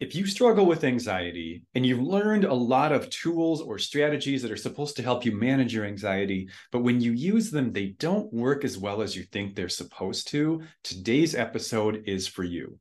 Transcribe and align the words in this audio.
if 0.00 0.14
you 0.14 0.26
struggle 0.26 0.64
with 0.64 0.82
anxiety 0.82 1.62
and 1.74 1.84
you've 1.84 2.00
learned 2.00 2.44
a 2.44 2.54
lot 2.54 2.90
of 2.90 3.10
tools 3.10 3.60
or 3.60 3.78
strategies 3.78 4.40
that 4.40 4.50
are 4.50 4.56
supposed 4.56 4.96
to 4.96 5.02
help 5.02 5.26
you 5.26 5.32
manage 5.32 5.74
your 5.74 5.84
anxiety, 5.84 6.48
but 6.72 6.80
when 6.82 7.02
you 7.02 7.12
use 7.12 7.50
them, 7.50 7.70
they 7.70 7.88
don't 7.98 8.32
work 8.32 8.64
as 8.64 8.78
well 8.78 9.02
as 9.02 9.14
you 9.14 9.24
think 9.24 9.54
they're 9.54 9.68
supposed 9.68 10.26
to, 10.28 10.62
today's 10.82 11.34
episode 11.34 12.02
is 12.06 12.26
for 12.26 12.44
you. 12.44 12.78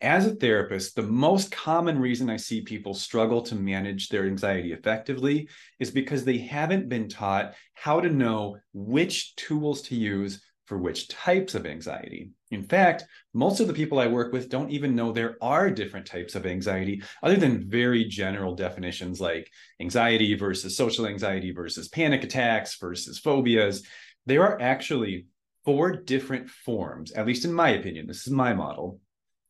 As 0.00 0.26
a 0.26 0.34
therapist, 0.34 0.96
the 0.96 1.02
most 1.02 1.52
common 1.52 1.98
reason 1.98 2.30
I 2.30 2.38
see 2.38 2.62
people 2.62 2.94
struggle 2.94 3.42
to 3.42 3.54
manage 3.54 4.08
their 4.08 4.24
anxiety 4.24 4.72
effectively 4.72 5.48
is 5.78 5.90
because 5.90 6.24
they 6.24 6.38
haven't 6.38 6.88
been 6.88 7.06
taught 7.06 7.52
how 7.74 8.00
to 8.00 8.08
know 8.08 8.56
which 8.72 9.36
tools 9.36 9.82
to 9.82 9.94
use 9.94 10.42
for 10.64 10.78
which 10.78 11.08
types 11.08 11.54
of 11.54 11.66
anxiety. 11.66 12.30
In 12.52 12.62
fact, 12.62 13.04
most 13.32 13.60
of 13.60 13.66
the 13.66 13.72
people 13.72 13.98
I 13.98 14.06
work 14.06 14.30
with 14.30 14.50
don't 14.50 14.70
even 14.70 14.94
know 14.94 15.10
there 15.10 15.38
are 15.40 15.70
different 15.70 16.06
types 16.06 16.34
of 16.34 16.44
anxiety, 16.44 17.02
other 17.22 17.36
than 17.36 17.70
very 17.70 18.04
general 18.04 18.54
definitions 18.54 19.22
like 19.22 19.50
anxiety 19.80 20.34
versus 20.34 20.76
social 20.76 21.06
anxiety 21.06 21.50
versus 21.50 21.88
panic 21.88 22.24
attacks 22.24 22.76
versus 22.78 23.18
phobias. 23.18 23.82
There 24.26 24.42
are 24.42 24.60
actually 24.60 25.26
four 25.64 25.92
different 25.96 26.50
forms, 26.50 27.12
at 27.12 27.26
least 27.26 27.46
in 27.46 27.54
my 27.54 27.70
opinion, 27.70 28.06
this 28.06 28.26
is 28.26 28.32
my 28.32 28.52
model, 28.52 29.00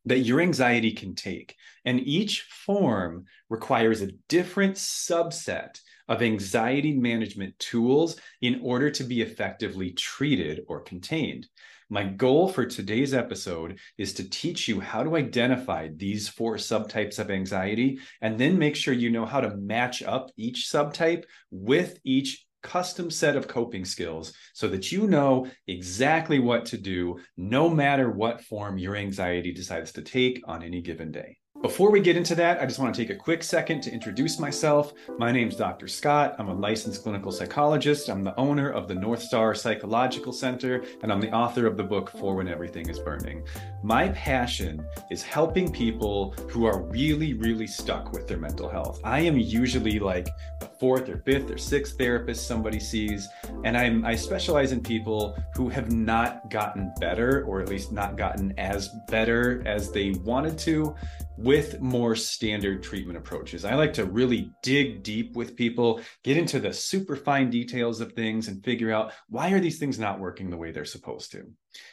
that 0.05 0.21
your 0.21 0.41
anxiety 0.41 0.93
can 0.93 1.17
take. 1.17 1.57
And 1.85 1.99
each 2.01 2.43
form 2.43 3.25
requires 3.49 4.01
a 4.01 4.13
different 4.29 4.77
subset 4.77 5.81
of 6.13 6.21
anxiety 6.21 6.93
management 6.93 7.59
tools 7.59 8.17
in 8.43 8.61
order 8.63 8.91
to 8.91 9.03
be 9.03 9.23
effectively 9.23 9.93
treated 9.93 10.61
or 10.69 10.83
contained. 10.83 11.47
My 11.89 12.05
goal 12.05 12.49
for 12.49 12.67
today's 12.67 13.15
episode 13.15 13.79
is 13.97 14.13
to 14.15 14.29
teach 14.29 14.69
you 14.69 14.79
how 14.79 15.05
to 15.05 15.17
identify 15.17 15.89
these 15.97 16.29
four 16.29 16.57
subtypes 16.57 17.19
of 17.19 17.31
anxiety 17.31 17.99
and 18.21 18.39
then 18.39 18.59
make 18.59 18.77
sure 18.77 18.93
you 18.93 19.09
know 19.09 19.25
how 19.25 19.41
to 19.41 19.57
match 19.57 20.03
up 20.03 20.31
each 20.37 20.69
subtype 20.71 21.25
with 21.51 21.99
each 22.05 22.47
custom 22.63 23.11
set 23.11 23.35
of 23.35 23.49
coping 23.49 23.87
skills 23.87 24.35
so 24.53 24.69
that 24.69 24.93
you 24.93 25.07
know 25.07 25.47
exactly 25.67 26.39
what 26.39 26.67
to 26.67 26.77
do 26.77 27.19
no 27.39 27.71
matter 27.71 28.11
what 28.11 28.45
form 28.45 28.77
your 28.77 28.97
anxiety 28.97 29.51
decides 29.51 29.93
to 29.93 30.03
take 30.03 30.43
on 30.47 30.63
any 30.63 30.83
given 30.83 31.11
day. 31.11 31.39
Before 31.63 31.93
we 31.93 32.01
get 32.01 32.17
into 32.17 32.35
that, 32.35 32.61
I 32.61 32.67
just 32.67 32.81
want 32.81 32.93
to 32.93 33.01
take 33.01 33.11
a 33.11 33.15
quick 33.15 33.45
second 33.45 33.83
to 33.83 33.93
introduce 33.93 34.41
myself. 34.41 34.95
My 35.17 35.31
name 35.31 35.47
is 35.47 35.55
Dr. 35.55 35.87
Scott. 35.87 36.35
I'm 36.41 36.49
a 36.49 36.55
licensed 36.55 37.05
clinical 37.05 37.31
psychologist. 37.31 38.11
I'm 38.11 38.25
the 38.25 38.35
owner 38.35 38.71
of 38.71 38.89
the 38.89 38.97
North 38.97 39.23
Star 39.23 39.55
Psychological 39.55 40.33
Center, 40.33 40.83
and 41.05 41.13
I'm 41.13 41.21
the 41.21 41.31
author 41.31 41.69
of 41.69 41.77
the 41.77 41.85
book 41.85 42.11
For 42.11 42.35
When 42.35 42.49
Everything 42.49 42.89
is 42.89 42.99
Burning. 42.99 43.45
My 43.85 44.09
passion 44.09 44.85
is 45.09 45.23
helping 45.23 45.71
people 45.71 46.33
who 46.51 46.65
are 46.65 46.83
really, 46.83 47.35
really 47.35 47.69
stuck 47.69 48.11
with 48.11 48.27
their 48.27 48.39
mental 48.39 48.69
health. 48.69 49.01
I 49.05 49.21
am 49.21 49.39
usually 49.39 50.01
like 50.01 50.27
the 50.59 50.67
fourth 50.67 51.09
or 51.09 51.19
fifth 51.19 51.49
or 51.49 51.59
sixth 51.59 51.97
therapist 51.97 52.49
somebody 52.49 52.81
sees, 52.81 53.29
and 53.63 53.77
I'm 53.77 54.05
I 54.05 54.17
specialize 54.17 54.73
in 54.73 54.83
people 54.83 55.41
who 55.55 55.69
have 55.69 55.93
not 55.93 56.51
gotten 56.51 56.93
better, 56.99 57.45
or 57.45 57.61
at 57.61 57.69
least 57.69 57.93
not 57.93 58.17
gotten 58.17 58.53
as 58.59 58.89
better 59.07 59.63
as 59.65 59.93
they 59.93 60.11
wanted 60.25 60.59
to 60.59 60.97
with 61.43 61.81
more 61.81 62.15
standard 62.15 62.83
treatment 62.83 63.19
approaches. 63.19 63.65
I 63.65 63.75
like 63.75 63.93
to 63.95 64.05
really 64.05 64.53
dig 64.63 65.03
deep 65.03 65.35
with 65.35 65.57
people, 65.57 66.01
get 66.23 66.37
into 66.37 66.61
the 66.61 66.73
super 66.73 67.17
fine 67.17 67.51
details 67.51 68.01
of 68.01 68.13
things 68.13 68.49
and 68.49 68.65
figure 68.65 68.93
out 68.93 69.13
why 69.29 69.51
are 69.51 69.61
these 69.61 69.79
things 69.79 69.99
not 69.99 70.21
working 70.21 70.51
the 70.51 70.57
way 70.57 70.71
they're 70.71 70.85
supposed 70.85 71.33
to. 71.33 71.45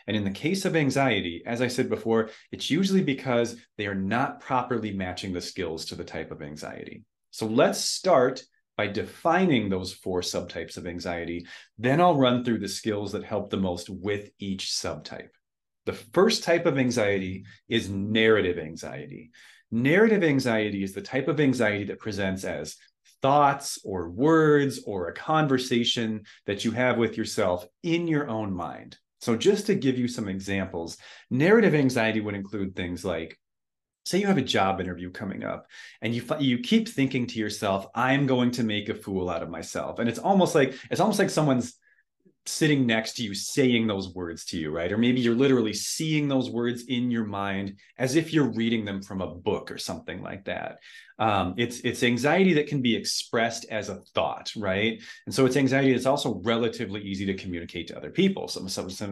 And 0.07 0.15
in 0.15 0.23
the 0.23 0.31
case 0.31 0.65
of 0.65 0.75
anxiety, 0.75 1.41
as 1.45 1.61
I 1.61 1.67
said 1.67 1.89
before, 1.89 2.29
it's 2.51 2.69
usually 2.69 3.03
because 3.03 3.55
they 3.77 3.87
are 3.87 3.95
not 3.95 4.39
properly 4.39 4.93
matching 4.93 5.33
the 5.33 5.41
skills 5.41 5.85
to 5.85 5.95
the 5.95 6.03
type 6.03 6.31
of 6.31 6.41
anxiety. 6.41 7.03
So 7.31 7.47
let's 7.47 7.79
start 7.79 8.43
by 8.77 8.87
defining 8.87 9.67
those 9.67 9.91
four 9.91 10.21
subtypes 10.21 10.77
of 10.77 10.87
anxiety. 10.87 11.45
Then 11.77 11.99
I'll 11.99 12.15
run 12.15 12.45
through 12.45 12.59
the 12.59 12.67
skills 12.69 13.11
that 13.11 13.23
help 13.23 13.49
the 13.49 13.57
most 13.57 13.89
with 13.89 14.29
each 14.39 14.67
subtype. 14.67 15.31
The 15.89 15.95
first 16.13 16.43
type 16.43 16.67
of 16.67 16.77
anxiety 16.77 17.45
is 17.67 17.89
narrative 17.89 18.59
anxiety. 18.59 19.31
Narrative 19.71 20.23
anxiety 20.23 20.83
is 20.83 20.93
the 20.93 21.01
type 21.01 21.27
of 21.27 21.39
anxiety 21.39 21.85
that 21.85 21.97
presents 21.97 22.43
as 22.43 22.75
thoughts 23.23 23.79
or 23.83 24.11
words 24.11 24.83
or 24.85 25.07
a 25.07 25.15
conversation 25.15 26.25
that 26.45 26.63
you 26.63 26.69
have 26.69 26.99
with 26.99 27.17
yourself 27.17 27.65
in 27.81 28.07
your 28.07 28.29
own 28.29 28.53
mind. 28.53 28.99
So, 29.19 29.35
just 29.35 29.65
to 29.65 29.73
give 29.73 29.97
you 29.97 30.07
some 30.07 30.27
examples, 30.27 30.95
narrative 31.31 31.73
anxiety 31.73 32.21
would 32.21 32.35
include 32.35 32.75
things 32.75 33.03
like 33.03 33.35
say 34.05 34.19
you 34.19 34.27
have 34.27 34.37
a 34.37 34.43
job 34.43 34.79
interview 34.79 35.09
coming 35.09 35.43
up 35.43 35.65
and 36.03 36.13
you 36.13 36.23
you 36.39 36.59
keep 36.59 36.87
thinking 36.87 37.27
to 37.27 37.37
yourself 37.37 37.85
i'm 37.93 38.25
going 38.25 38.49
to 38.49 38.63
make 38.63 38.89
a 38.89 38.95
fool 38.95 39.29
out 39.29 39.43
of 39.43 39.49
myself 39.49 39.99
and 39.99 40.09
it's 40.09 40.17
almost 40.17 40.55
like 40.55 40.73
it's 40.89 41.01
almost 41.01 41.19
like 41.19 41.29
someone's 41.29 41.78
sitting 42.45 42.85
next 42.85 43.13
to 43.13 43.23
you 43.23 43.33
saying 43.33 43.87
those 43.87 44.13
words 44.13 44.45
to 44.45 44.57
you, 44.57 44.71
right? 44.71 44.91
Or 44.91 44.97
maybe 44.97 45.21
you're 45.21 45.35
literally 45.35 45.73
seeing 45.73 46.27
those 46.27 46.49
words 46.49 46.83
in 46.87 47.11
your 47.11 47.25
mind 47.25 47.77
as 47.97 48.15
if 48.15 48.33
you're 48.33 48.51
reading 48.51 48.85
them 48.85 49.01
from 49.01 49.21
a 49.21 49.27
book 49.27 49.71
or 49.71 49.77
something 49.77 50.21
like 50.21 50.45
that. 50.45 50.79
Um, 51.19 51.53
it's 51.57 51.81
it's 51.81 52.01
anxiety 52.01 52.53
that 52.53 52.67
can 52.67 52.81
be 52.81 52.95
expressed 52.95 53.65
as 53.69 53.89
a 53.89 53.99
thought, 54.15 54.51
right? 54.55 55.01
And 55.25 55.35
so 55.35 55.45
it's 55.45 55.57
anxiety 55.57 55.91
that's 55.91 56.05
also 56.05 56.41
relatively 56.45 57.01
easy 57.01 57.25
to 57.25 57.33
communicate 57.33 57.87
to 57.89 57.97
other 57.97 58.09
people. 58.09 58.47
So, 58.47 58.65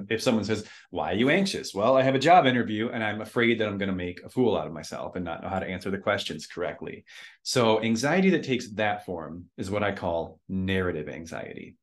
if 0.09 0.21
someone 0.21 0.45
says, 0.45 0.65
"Why 0.89 1.11
are 1.11 1.15
you 1.15 1.29
anxious?" 1.29 1.73
Well, 1.73 1.97
I 1.97 2.03
have 2.03 2.15
a 2.15 2.19
job 2.19 2.45
interview 2.45 2.89
and 2.89 3.03
I'm 3.03 3.19
afraid 3.19 3.59
that 3.59 3.67
I'm 3.67 3.77
going 3.77 3.89
to 3.89 3.95
make 3.95 4.23
a 4.23 4.29
fool 4.29 4.57
out 4.57 4.67
of 4.67 4.73
myself 4.73 5.17
and 5.17 5.25
not 5.25 5.43
know 5.43 5.49
how 5.49 5.59
to 5.59 5.67
answer 5.67 5.91
the 5.91 5.97
questions 5.97 6.47
correctly. 6.47 7.03
So 7.43 7.81
anxiety 7.83 8.29
that 8.31 8.43
takes 8.43 8.71
that 8.75 9.05
form 9.05 9.45
is 9.57 9.69
what 9.69 9.83
I 9.83 9.91
call 9.91 10.39
narrative 10.47 11.09
anxiety. 11.09 11.75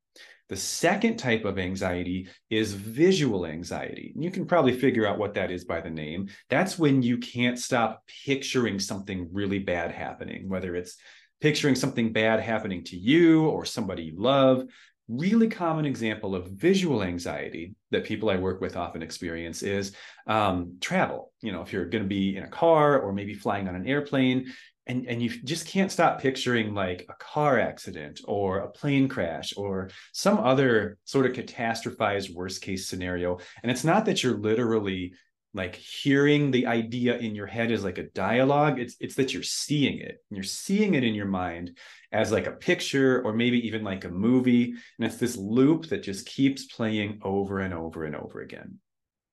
The 0.51 0.57
second 0.57 1.17
type 1.17 1.45
of 1.45 1.59
anxiety 1.59 2.29
is 2.51 2.75
visual 2.75 3.47
anxiety. 3.47 4.13
You 4.17 4.31
can 4.31 4.47
probably 4.47 4.79
figure 4.79 5.07
out 5.07 5.19
what 5.19 5.35
that 5.35 5.51
is 5.51 5.65
by 5.65 5.81
the 5.81 5.91
name. 5.91 6.29
That's 6.51 6.79
when 6.79 7.03
you 7.03 7.19
can't 7.19 7.59
stop 7.59 8.03
picturing 8.27 8.79
something 8.79 9.31
really 9.33 9.59
bad 9.59 9.91
happening, 9.91 10.49
whether 10.49 10.77
it's 10.77 10.97
picturing 11.41 11.75
something 11.75 12.13
bad 12.13 12.41
happening 12.41 12.85
to 12.85 12.97
you 12.97 13.47
or 13.47 13.65
somebody 13.65 14.05
you 14.05 14.15
love. 14.17 14.65
Really 15.09 15.49
common 15.49 15.85
example 15.85 16.35
of 16.35 16.49
visual 16.49 17.03
anxiety 17.03 17.75
that 17.91 18.05
people 18.05 18.31
I 18.31 18.37
work 18.37 18.61
with 18.61 18.77
often 18.77 19.03
experience 19.03 19.63
is 19.63 19.95
um, 20.27 20.77
travel. 20.81 21.33
You 21.43 21.53
know, 21.53 21.61
if 21.63 21.73
you're 21.73 21.85
going 21.85 22.05
to 22.05 22.09
be 22.09 22.37
in 22.37 22.43
a 22.43 22.49
car 22.49 22.99
or 22.99 23.13
maybe 23.13 23.35
flying 23.35 23.69
on 23.69 23.75
an 23.75 23.87
airplane, 23.87 24.53
and 24.87 25.07
and 25.07 25.23
you 25.23 25.31
just 25.31 25.67
can't 25.67 25.91
stop 25.91 26.21
picturing 26.21 26.75
like 26.75 27.07
a 27.09 27.15
car 27.15 27.59
accident 27.59 28.21
or 28.27 28.59
a 28.59 28.71
plane 28.71 29.09
crash 29.09 29.55
or 29.57 29.91
some 30.13 30.39
other 30.39 30.99
sort 31.05 31.27
of 31.27 31.33
catastrophized 31.33 32.35
worst 32.35 32.63
case 32.63 32.89
scenario. 32.89 33.39
And 33.63 33.71
it's 33.71 33.85
not 33.85 34.05
that 34.07 34.23
you're 34.23 34.37
literally 34.37 35.15
like 35.55 35.77
hearing 35.77 36.51
the 36.51 36.67
idea 36.67 37.17
in 37.17 37.35
your 37.35 37.47
head 37.47 37.71
as 37.71 37.85
like 37.85 37.99
a 37.99 38.11
dialogue. 38.11 38.79
It's 38.79 38.97
it's 39.01 39.15
that 39.15 39.33
you're 39.33 39.43
seeing 39.43 39.99
it. 39.99 40.19
And 40.31 40.37
you're 40.37 40.43
seeing 40.43 40.95
it 40.95 41.05
in 41.05 41.15
your 41.15 41.27
mind 41.27 41.79
as 42.13 42.33
like 42.33 42.47
a 42.47 42.53
picture 42.53 43.23
or 43.23 43.33
maybe 43.33 43.67
even 43.67 43.85
like 43.85 44.05
a 44.05 44.11
movie. 44.11 44.75
And 44.99 45.07
it's 45.07 45.17
this 45.17 45.37
loop 45.37 45.87
that 45.87 46.03
just 46.03 46.27
keeps 46.27 46.67
playing 46.67 47.21
over 47.23 47.61
and 47.61 47.73
over 47.73 48.05
and 48.05 48.17
over 48.17 48.41
again 48.41 48.79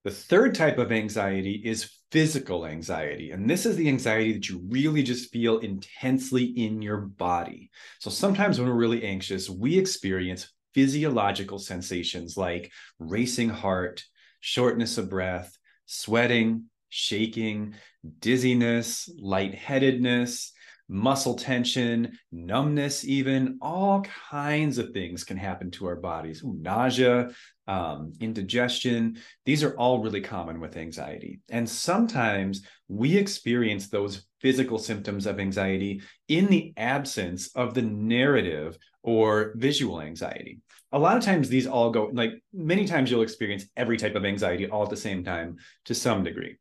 the 0.04 0.12
third 0.12 0.56
type 0.56 0.78
of 0.78 0.92
anxiety 0.92 1.62
is 1.64 1.92
physical 2.12 2.66
anxiety. 2.66 3.32
And 3.32 3.50
this 3.50 3.66
is 3.66 3.76
the 3.76 3.88
anxiety 3.88 4.34
that 4.34 4.50
you 4.50 4.62
really 4.68 5.04
just 5.04 5.32
feel 5.32 5.60
intensely 5.60 6.44
in 6.44 6.82
your 6.82 6.98
body. 6.98 7.70
So 8.00 8.10
sometimes 8.10 8.60
when 8.60 8.68
we're 8.68 8.76
really 8.76 9.04
anxious, 9.04 9.50
we 9.50 9.78
experience 9.78 10.52
physiological 10.74 11.60
sensations 11.60 12.36
like 12.36 12.72
racing 13.00 13.50
heart, 13.50 14.04
shortness 14.40 14.98
of 14.98 15.10
breath, 15.10 15.58
sweating, 15.86 16.66
shaking, 16.90 17.76
dizziness, 18.20 19.10
lightheadedness, 19.20 20.52
muscle 20.92 21.36
tension, 21.36 22.18
numbness, 22.32 23.06
even 23.06 23.58
all 23.62 24.02
kinds 24.30 24.78
of 24.78 24.92
things 24.92 25.24
can 25.24 25.38
happen 25.38 25.72
to 25.72 25.86
our 25.88 25.96
bodies. 25.96 26.44
Ooh, 26.44 26.58
nausea, 26.60 27.30
um, 27.72 28.12
indigestion. 28.20 29.18
These 29.46 29.64
are 29.64 29.78
all 29.78 30.00
really 30.00 30.20
common 30.20 30.60
with 30.60 30.76
anxiety. 30.76 31.40
And 31.50 31.68
sometimes 31.68 32.64
we 32.90 33.16
experience 33.18 33.88
those 33.88 34.26
physical 34.42 34.78
symptoms 34.78 35.26
of 35.26 35.40
anxiety 35.40 36.02
in 36.28 36.48
the 36.48 36.74
absence 36.76 37.48
of 37.56 37.74
the 37.74 37.82
narrative 37.82 38.78
or 39.04 39.54
visual 39.56 40.02
anxiety. 40.02 40.60
A 40.92 41.00
lot 41.00 41.16
of 41.16 41.24
times, 41.24 41.48
these 41.48 41.66
all 41.66 41.92
go 41.92 42.12
like 42.12 42.34
many 42.52 42.86
times 42.86 43.10
you'll 43.10 43.22
experience 43.22 43.66
every 43.78 43.96
type 43.96 44.16
of 44.16 44.26
anxiety 44.26 44.68
all 44.68 44.84
at 44.84 44.90
the 44.90 44.98
same 44.98 45.24
time 45.24 45.56
to 45.86 45.96
some 45.96 46.26
degree. 46.26 46.58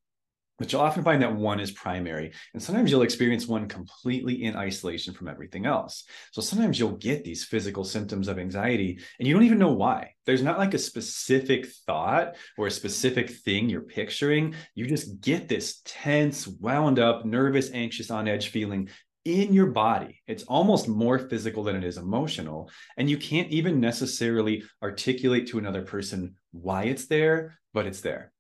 But 0.61 0.71
you'll 0.71 0.83
often 0.83 1.03
find 1.03 1.23
that 1.23 1.35
one 1.35 1.59
is 1.59 1.73
primary. 1.73 2.33
And 2.53 2.63
sometimes 2.63 2.91
you'll 2.91 3.01
experience 3.01 3.47
one 3.47 3.67
completely 3.67 4.45
in 4.45 4.57
isolation 4.57 5.15
from 5.15 5.27
everything 5.27 5.65
else. 5.65 6.05
So 6.33 6.43
sometimes 6.43 6.79
you'll 6.79 6.99
get 6.99 7.25
these 7.25 7.45
physical 7.45 7.83
symptoms 7.83 8.29
of 8.29 8.39
anxiety 8.39 9.01
and 9.19 9.27
you 9.27 9.33
don't 9.33 9.45
even 9.45 9.59
know 9.59 9.73
why. 9.73 10.13
There's 10.27 10.43
not 10.43 10.59
like 10.59 10.75
a 10.75 10.79
specific 10.79 11.67
thought 11.87 12.37
or 12.59 12.67
a 12.67 12.71
specific 12.71 13.31
thing 13.31 13.71
you're 13.71 13.81
picturing. 13.81 14.55
You 14.75 14.87
just 14.87 15.23
get 15.23 15.49
this 15.49 15.81
tense, 15.87 16.47
wound 16.47 16.99
up, 16.99 17.25
nervous, 17.25 17.71
anxious, 17.73 18.11
on 18.11 18.29
edge 18.29 18.49
feeling 18.49 18.91
in 19.25 19.55
your 19.55 19.67
body. 19.67 20.21
It's 20.27 20.45
almost 20.45 20.89
more 20.89 21.19
physical 21.19 21.63
than 21.63 21.77
it 21.77 21.85
is 21.85 21.97
emotional. 21.97 22.71
And 22.99 23.09
you 23.09 23.17
can't 23.17 23.51
even 23.51 23.81
necessarily 23.81 24.65
articulate 24.83 25.49
to 25.49 25.59
another 25.59 25.83
person 25.83 26.35
why 26.53 26.85
it's 26.85 27.07
there, 27.07 27.59
but 27.73 27.87
it's 27.87 28.03
there. 28.03 28.33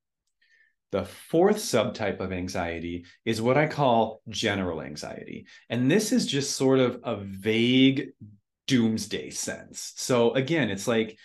The 0.93 1.05
fourth 1.05 1.59
subtype 1.59 2.21
of 2.21 2.33
anxiety 2.33 3.05
is 3.25 3.41
what 3.41 3.57
I 3.57 3.67
call 3.67 4.23
general 4.29 4.83
anxiety. 4.83 5.47
And 5.69 5.91
this 5.91 6.11
is 6.11 6.27
just 6.27 6.57
sort 6.57 6.81
of 6.81 7.01
a 7.05 7.17
vague 7.17 8.11
doomsday 8.67 9.31
sense. 9.31 9.93
So 9.97 10.33
again, 10.35 10.69
it's 10.71 10.89
like 10.89 11.17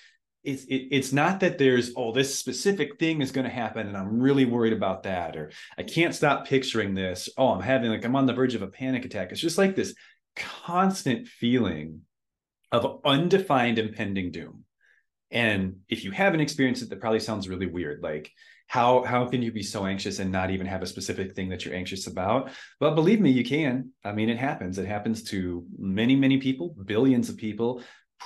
it's 0.43 0.63
it, 0.65 0.87
it's 0.91 1.11
not 1.11 1.39
that 1.39 1.57
there's 1.57 1.91
oh 1.97 2.11
this 2.11 2.37
specific 2.37 2.99
thing 2.99 3.21
is 3.21 3.31
going 3.31 3.45
to 3.45 3.51
happen 3.51 3.87
and 3.87 3.97
I'm 3.97 4.19
really 4.19 4.45
worried 4.45 4.73
about 4.73 5.03
that 5.03 5.35
or 5.35 5.51
I 5.77 5.83
can't 5.83 6.13
stop 6.13 6.47
picturing 6.47 6.93
this. 6.93 7.27
Oh, 7.37 7.49
I'm 7.49 7.61
having 7.61 7.89
like 7.89 8.05
I'm 8.05 8.15
on 8.15 8.27
the 8.27 8.33
verge 8.33 8.55
of 8.55 8.61
a 8.61 8.67
panic 8.67 9.05
attack. 9.05 9.31
It's 9.31 9.41
just 9.41 9.57
like 9.57 9.75
this 9.75 9.95
constant 10.35 11.27
feeling 11.27 12.01
of 12.71 13.01
undefined 13.03 13.79
impending 13.79 14.31
doom. 14.31 14.65
And 15.31 15.77
if 15.89 16.03
you 16.03 16.11
haven't 16.11 16.41
experienced 16.41 16.83
it, 16.83 16.89
that 16.89 17.01
probably 17.01 17.19
sounds 17.19 17.49
really 17.49 17.65
weird. 17.65 18.03
Like 18.03 18.31
how 18.67 19.03
how 19.03 19.27
can 19.27 19.41
you 19.41 19.51
be 19.51 19.63
so 19.63 19.85
anxious 19.85 20.19
and 20.19 20.31
not 20.31 20.51
even 20.51 20.67
have 20.67 20.81
a 20.81 20.87
specific 20.87 21.35
thing 21.35 21.49
that 21.49 21.65
you're 21.65 21.75
anxious 21.75 22.07
about? 22.07 22.49
But 22.79 22.95
believe 22.95 23.21
me 23.21 23.31
you 23.31 23.43
can. 23.43 23.91
I 24.03 24.11
mean 24.11 24.29
it 24.29 24.37
happens. 24.37 24.77
It 24.77 24.87
happens 24.87 25.23
to 25.25 25.65
many 25.77 26.15
many 26.15 26.37
people 26.37 26.75
billions 26.85 27.29
of 27.29 27.37
people 27.37 27.81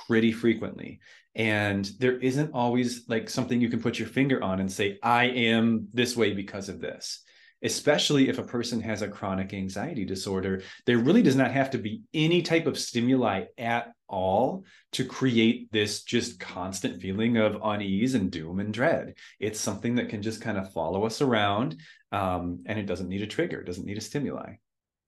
pretty 0.06 0.32
frequently. 0.32 1.00
And 1.34 1.88
there 1.98 2.18
isn't 2.18 2.52
always 2.52 3.04
like 3.08 3.30
something 3.30 3.60
you 3.60 3.68
can 3.68 3.80
put 3.80 3.98
your 3.98 4.08
finger 4.08 4.42
on 4.42 4.60
and 4.60 4.70
say 4.70 4.98
i 5.02 5.26
am 5.26 5.86
this 5.92 6.16
way 6.16 6.32
because 6.32 6.68
of 6.68 6.80
this 6.80 7.22
especially 7.62 8.28
if 8.28 8.38
a 8.38 8.42
person 8.42 8.80
has 8.80 9.02
a 9.02 9.08
chronic 9.08 9.52
anxiety 9.52 10.04
disorder, 10.04 10.62
there 10.86 10.98
really 10.98 11.22
does 11.22 11.36
not 11.36 11.50
have 11.50 11.70
to 11.70 11.78
be 11.78 12.02
any 12.14 12.42
type 12.42 12.66
of 12.66 12.78
stimuli 12.78 13.44
at 13.58 13.92
all 14.08 14.64
to 14.92 15.04
create 15.04 15.70
this 15.72 16.02
just 16.02 16.40
constant 16.40 17.00
feeling 17.00 17.36
of 17.36 17.60
unease 17.62 18.14
and 18.14 18.30
doom 18.30 18.60
and 18.60 18.74
dread. 18.74 19.14
It's 19.38 19.60
something 19.60 19.94
that 19.96 20.08
can 20.08 20.22
just 20.22 20.40
kind 20.40 20.58
of 20.58 20.72
follow 20.72 21.04
us 21.04 21.20
around 21.20 21.80
um, 22.12 22.64
and 22.66 22.78
it 22.78 22.86
doesn't 22.86 23.08
need 23.08 23.22
a 23.22 23.26
trigger, 23.26 23.62
doesn't 23.62 23.86
need 23.86 23.98
a 23.98 24.02
stimuli. 24.02 24.54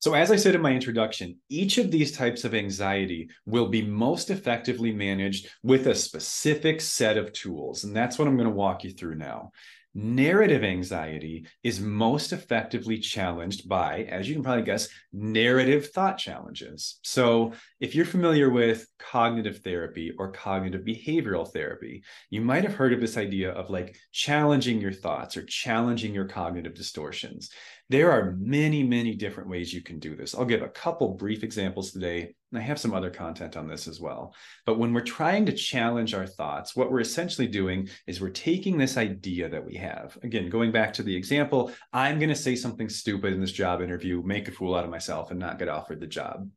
So, 0.03 0.15
as 0.15 0.33
I 0.33 0.37
said 0.37 0.57
in 0.57 0.63
my 0.63 0.73
introduction, 0.73 1.39
each 1.49 1.79
of 1.79 1.93
these 1.93 2.11
types 2.11 2.43
of 2.43 2.57
anxiety 2.57 3.31
will 3.47 3.69
be 3.69 3.83
most 3.83 4.31
effectively 4.31 4.93
managed 4.93 5.49
with 5.63 5.87
a 5.87 5.95
specific 5.95 6.81
set 6.81 7.17
of 7.17 7.33
tools. 7.33 7.85
And 7.85 7.95
that's 7.95 8.19
what 8.19 8.27
I'm 8.27 8.37
going 8.37 8.49
to 8.49 8.55
walk 8.55 8.83
you 8.83 8.91
through 8.91 9.15
now. 9.15 9.53
Narrative 9.95 10.65
anxiety 10.65 11.47
is 11.63 11.79
most 11.79 12.33
effectively 12.33 12.99
challenged 12.99 13.69
by, 13.69 14.05
as 14.05 14.27
you 14.27 14.35
can 14.35 14.43
probably 14.43 14.63
guess, 14.63 14.89
narrative 15.13 15.91
thought 15.91 16.17
challenges. 16.17 16.99
So, 17.03 17.53
if 17.79 17.95
you're 17.95 18.07
familiar 18.07 18.49
with 18.49 18.87
cognitive 18.99 19.59
therapy 19.59 20.11
or 20.19 20.33
cognitive 20.33 20.81
behavioral 20.87 21.53
therapy, 21.53 22.03
you 22.31 22.41
might 22.41 22.65
have 22.65 22.75
heard 22.75 22.95
of 22.95 23.03
this 23.03 23.19
idea 23.19 23.53
of 23.53 23.69
like 23.69 23.95
challenging 24.13 24.81
your 24.81 24.93
thoughts 24.93 25.37
or 25.37 25.45
challenging 25.45 26.15
your 26.15 26.27
cognitive 26.27 26.73
distortions. 26.75 27.51
There 27.93 28.11
are 28.11 28.35
many, 28.41 28.83
many 28.83 29.15
different 29.15 29.51
ways 29.51 29.75
you 29.75 29.83
can 29.83 29.99
do 29.99 30.17
this. 30.17 30.35
I'll 30.35 30.47
give 30.47 30.63
a 30.63 30.69
couple 30.71 31.13
brief 31.13 31.43
examples 31.43 31.93
today, 31.93 32.35
and 32.51 32.59
I 32.59 32.63
have 32.63 32.81
some 32.81 32.95
other 32.95 33.11
content 33.11 33.55
on 33.55 33.69
this 33.69 33.87
as 33.87 34.01
well. 34.01 34.35
But 34.65 34.79
when 34.79 34.95
we're 34.95 35.03
trying 35.03 35.45
to 35.45 35.53
challenge 35.53 36.15
our 36.15 36.27
thoughts, 36.27 36.75
what 36.75 36.91
we're 36.91 37.01
essentially 37.01 37.47
doing 37.47 37.91
is 38.07 38.19
we're 38.19 38.31
taking 38.31 38.79
this 38.79 38.97
idea 38.97 39.51
that 39.51 39.67
we 39.67 39.75
have. 39.75 40.17
Again, 40.23 40.49
going 40.49 40.73
back 40.73 40.95
to 40.95 41.03
the 41.03 41.15
example, 41.15 41.71
I'm 41.93 42.19
going 42.19 42.31
to 42.31 42.35
say 42.35 42.57
something 42.57 42.89
stupid 42.89 43.35
in 43.35 43.43
this 43.43 43.53
job 43.53 43.83
interview, 43.83 44.23
make 44.23 44.49
a 44.49 44.53
fool 44.53 44.75
out 44.75 44.85
of 44.85 44.91
myself, 44.91 45.31
and 45.31 45.39
not 45.39 45.59
get 45.59 45.69
offered 45.69 46.01
the 46.01 46.07
job 46.07 46.49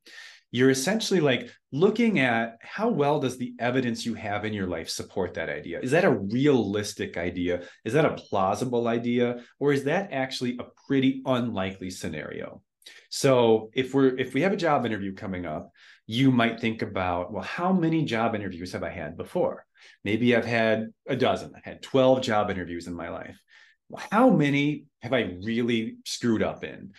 you're 0.55 0.69
essentially 0.69 1.19
like 1.19 1.51
looking 1.73 2.19
at 2.19 2.57
how 2.61 2.87
well 2.87 3.19
does 3.19 3.37
the 3.37 3.53
evidence 3.59 4.05
you 4.05 4.13
have 4.13 4.45
in 4.45 4.53
your 4.53 4.67
life 4.67 4.89
support 4.89 5.33
that 5.33 5.49
idea? 5.49 5.81
Is 5.81 5.91
that 5.91 6.05
a 6.05 6.11
realistic 6.11 7.17
idea? 7.17 7.63
Is 7.83 7.91
that 7.91 8.05
a 8.05 8.13
plausible 8.13 8.87
idea? 8.87 9.43
Or 9.59 9.73
is 9.73 9.83
that 9.83 10.13
actually 10.13 10.57
a 10.57 10.67
pretty 10.87 11.21
unlikely 11.25 11.89
scenario? 11.89 12.61
So 13.09 13.69
if 13.73 13.93
we're 13.93 14.17
if 14.17 14.33
we 14.33 14.43
have 14.43 14.53
a 14.53 14.63
job 14.67 14.85
interview 14.85 15.13
coming 15.13 15.45
up 15.45 15.71
you 16.07 16.31
might 16.31 16.59
think 16.59 16.83
about 16.83 17.33
well 17.33 17.43
how 17.43 17.73
many 17.73 18.05
job 18.05 18.35
interviews 18.35 18.71
have 18.71 18.83
i 18.83 18.89
had 18.89 19.17
before? 19.17 19.65
Maybe 20.05 20.35
i've 20.35 20.45
had 20.45 20.93
a 21.05 21.17
dozen. 21.17 21.51
I 21.53 21.69
had 21.69 21.81
12 21.81 22.21
job 22.21 22.49
interviews 22.49 22.87
in 22.87 22.95
my 22.95 23.09
life. 23.09 23.37
How 24.09 24.29
many 24.29 24.85
have 25.01 25.11
i 25.11 25.35
really 25.43 25.97
screwed 26.05 26.43
up 26.43 26.63
in 26.63 26.93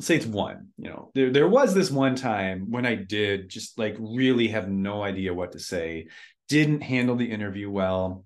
say 0.00 0.16
it's 0.16 0.26
one 0.26 0.68
you 0.76 0.88
know 0.88 1.10
there, 1.14 1.30
there 1.30 1.48
was 1.48 1.74
this 1.74 1.90
one 1.90 2.14
time 2.14 2.70
when 2.70 2.84
i 2.84 2.94
did 2.94 3.48
just 3.48 3.78
like 3.78 3.96
really 3.98 4.48
have 4.48 4.68
no 4.68 5.02
idea 5.02 5.32
what 5.32 5.52
to 5.52 5.58
say 5.58 6.06
didn't 6.48 6.82
handle 6.82 7.16
the 7.16 7.30
interview 7.30 7.70
well 7.70 8.24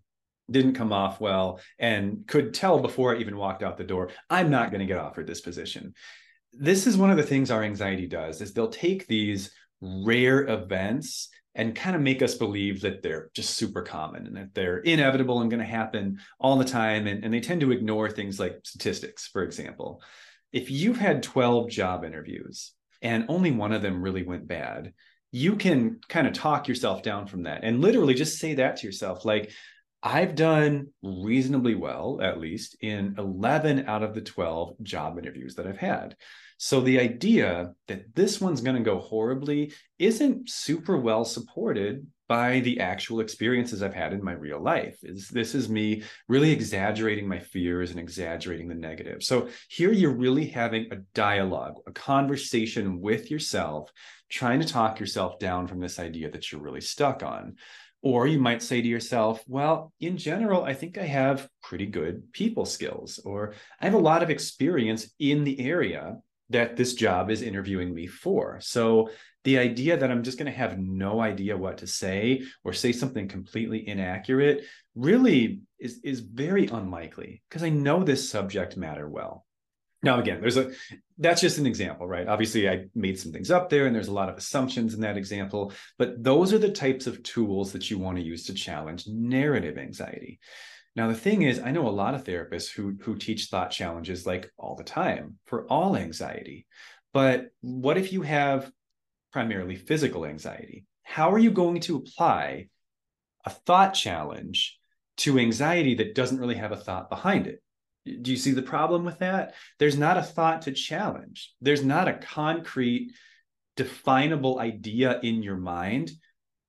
didn't 0.51 0.75
come 0.75 0.93
off 0.93 1.21
well 1.21 1.61
and 1.79 2.27
could 2.27 2.53
tell 2.53 2.81
before 2.81 3.15
i 3.15 3.19
even 3.19 3.37
walked 3.37 3.63
out 3.63 3.77
the 3.77 3.85
door 3.85 4.11
i'm 4.29 4.51
not 4.51 4.71
going 4.71 4.81
to 4.81 4.87
get 4.87 4.99
offered 4.99 5.27
this 5.27 5.41
position. 5.41 5.95
This 6.53 6.87
is 6.87 6.99
one 6.99 7.11
of 7.11 7.17
the 7.17 7.23
things 7.23 7.51
our 7.51 7.63
anxiety 7.63 8.07
does 8.07 8.43
is 8.43 8.53
they'll 8.53 8.69
take 8.69 9.07
these 9.07 9.51
rare 9.81 10.47
events 10.47 11.31
and 11.55 11.75
kind 11.75 11.97
of 11.97 12.03
make 12.03 12.23
us 12.23 12.35
believe 12.35 12.83
that 12.83 13.03
they're 13.03 13.31
just 13.35 13.57
super 13.57 13.83
common 13.83 14.27
and 14.27 14.37
that 14.37 14.55
they're 14.55 14.79
inevitable 14.79 15.41
and 15.41 15.51
going 15.51 15.61
to 15.61 15.67
happen 15.67 16.19
all 16.39 16.57
the 16.57 16.65
time 16.65 17.07
and, 17.07 17.25
and 17.25 17.33
they 17.33 17.41
tend 17.41 17.61
to 17.63 17.73
ignore 17.73 18.11
things 18.11 18.39
like 18.39 18.61
statistics 18.65 19.27
for 19.27 19.43
example 19.43 20.03
if 20.53 20.71
you've 20.71 20.99
had 20.99 21.23
12 21.23 21.71
job 21.71 22.05
interviews 22.05 22.73
and 23.01 23.27
only 23.29 23.51
one 23.51 23.73
of 23.73 23.83
them 23.83 24.03
really 24.03 24.23
went 24.23 24.47
bad, 24.47 24.93
you 25.31 25.57
can 25.57 25.99
kind 26.09 26.27
of 26.27 26.35
talk 26.35 26.69
yourself 26.69 27.03
down 27.03 27.27
from 27.27 27.45
that 27.45 27.65
and 27.65 27.81
literally 27.81 28.15
just 28.15 28.39
say 28.39 28.55
that 28.55 28.77
to 28.77 28.87
yourself 28.87 29.25
like, 29.25 29.51
I've 30.03 30.35
done 30.35 30.89
reasonably 31.03 31.77
well, 31.77 32.21
at 32.21 32.41
least 32.41 32.77
in 32.81 33.15
11 33.19 33.87
out 33.87 34.03
of 34.03 34.15
the 34.15 34.21
12 34.21 34.83
job 34.83 35.17
interviews 35.17 35.55
that 35.55 35.67
I've 35.67 35.79
had. 35.79 36.17
So 36.59 36.81
the 36.81 36.99
idea 36.99 37.73
that 37.89 38.15
this 38.15 38.41
one's 38.41 38.61
going 38.61 38.77
to 38.77 38.83
go 38.83 38.99
horribly 38.99 39.73
isn't 39.99 40.51
super 40.51 40.97
well 40.97 41.25
supported 41.25 42.07
by 42.33 42.61
the 42.61 42.81
actual 42.81 43.21
experiences 43.21 43.83
I've 43.83 43.93
had 43.93 44.15
in 44.15 44.25
my 44.25 44.33
real 44.33 44.59
life. 44.59 44.97
Is 45.03 45.29
this 45.29 45.55
is 45.55 45.69
me 45.69 46.03
really 46.29 46.51
exaggerating 46.51 47.29
my 47.29 47.39
fears 47.39 47.91
and 47.91 48.01
exaggerating 48.01 48.69
the 48.69 48.75
negative. 48.75 49.23
So 49.23 49.51
here 49.69 49.93
you're 49.93 50.17
really 50.17 50.47
having 50.47 50.91
a 50.91 50.97
dialogue, 51.13 51.75
a 51.87 51.93
conversation 51.93 53.03
with 53.03 53.31
yourself, 53.31 53.93
trying 54.31 54.61
to 54.61 54.67
talk 54.67 54.99
yourself 54.99 55.39
down 55.39 55.67
from 55.67 55.79
this 55.79 55.99
idea 55.99 56.31
that 56.31 56.51
you're 56.51 56.63
really 56.63 56.81
stuck 56.81 57.23
on. 57.23 57.57
Or 58.01 58.27
you 58.27 58.39
might 58.39 58.63
say 58.63 58.81
to 58.81 58.89
yourself, 58.89 59.45
well, 59.47 59.93
in 60.01 60.17
general, 60.17 60.65
I 60.65 60.73
think 60.73 60.97
I 60.97 61.05
have 61.05 61.51
pretty 61.63 61.85
good 61.85 62.33
people 62.33 62.65
skills, 62.65 63.21
or 63.27 63.53
I 63.79 63.85
have 63.85 63.93
a 63.93 64.09
lot 64.11 64.23
of 64.23 64.31
experience 64.31 65.07
in 65.19 65.45
the 65.45 65.61
area 65.61 66.17
that 66.49 66.77
this 66.77 66.95
job 66.95 67.31
is 67.31 67.43
interviewing 67.43 67.95
me 67.95 68.07
for. 68.07 68.59
So 68.63 69.11
the 69.45 69.59
idea 69.59 69.97
that 69.97 70.11
I'm 70.11 70.23
just 70.23 70.39
going 70.39 70.51
to 70.51 70.57
have 70.57 70.79
no 70.79 71.21
idea 71.21 71.57
what 71.57 71.79
to 71.79 71.87
say 71.87 72.43
or 72.65 72.73
say 72.73 72.93
something 72.93 73.29
completely 73.29 73.89
inaccurate 73.89 74.65
really 74.95 75.63
is, 75.79 76.01
is 76.05 76.21
very 76.21 76.67
unlikely 76.67 77.43
because 77.49 77.63
I 77.63 77.71
know 77.71 78.05
this 78.05 78.29
subject 78.29 78.77
matter 78.77 79.09
well. 79.09 79.45
Now, 80.05 80.19
again, 80.19 80.41
there's 80.41 80.57
a 80.57 80.73
that's 81.19 81.41
just 81.41 81.59
an 81.59 81.67
example, 81.67 82.09
right? 82.09 82.27
Obviously, 82.27 82.69
I 82.69 82.87
made 82.95 83.19
some 83.19 83.31
things 83.31 83.53
up 83.53 83.71
there 83.71 83.87
and 83.87 83.95
there's 83.95 84.09
a 84.09 84.13
lot 84.13 84.29
of 84.29 84.37
assumptions 84.37 84.95
in 84.95 85.01
that 85.03 85.17
example, 85.17 85.73
but 85.97 86.23
those 86.23 86.53
are 86.53 86.59
the 86.59 86.73
types 86.73 87.07
of 87.07 87.23
tools 87.23 87.73
that 87.73 87.89
you 87.89 87.99
want 87.99 88.19
to 88.19 88.25
use 88.25 88.47
to 88.47 88.55
challenge 88.55 89.07
narrative 89.07 89.79
anxiety. 89.79 90.41
Now, 90.97 91.09
the 91.09 91.15
thing 91.15 91.43
is, 91.43 91.61
I 91.61 91.71
know 91.71 91.89
a 91.89 91.91
lot 91.91 92.15
of 92.15 92.25
therapists 92.25 92.71
who 92.71 92.97
who 93.01 93.17
teach 93.17 93.47
thought 93.47 93.71
challenges 93.71 94.27
like 94.27 94.51
all 94.59 94.75
the 94.75 94.85
time 94.85 95.39
for 95.47 95.67
all 95.67 95.97
anxiety. 95.97 96.67
But 97.13 97.51
what 97.61 97.97
if 97.97 98.13
you 98.13 98.23
have 98.23 98.71
primarily 99.33 99.77
physical 99.77 100.25
anxiety? 100.25 100.85
How 101.03 101.33
are 101.33 101.39
you 101.39 101.51
going 101.51 101.81
to 101.81 101.97
apply 101.97 102.69
a 103.45 103.51
thought 103.51 103.95
challenge 103.95 104.79
to 105.19 105.39
anxiety 105.39 105.95
that 105.97 106.15
doesn't 106.15 106.39
really 106.39 106.55
have 106.55 106.73
a 106.73 106.77
thought 106.77 107.11
behind 107.11 107.47
it? 107.47 107.63
Do 108.05 108.31
you 108.31 108.37
see 108.37 108.53
the 108.53 108.63
problem 108.63 109.05
with 109.05 109.19
that? 109.21 109.55
There's 109.79 109.97
not 109.97 110.19
a 110.19 110.23
thought 110.23 110.63
to 110.63 110.73
challenge. 110.73 111.53
There's 111.61 111.85
not 111.85 112.09
a 112.09 112.15
concrete, 112.15 113.13
definable 113.77 114.59
idea 114.59 115.21
in 115.23 115.43
your 115.43 115.57
mind 115.57 116.11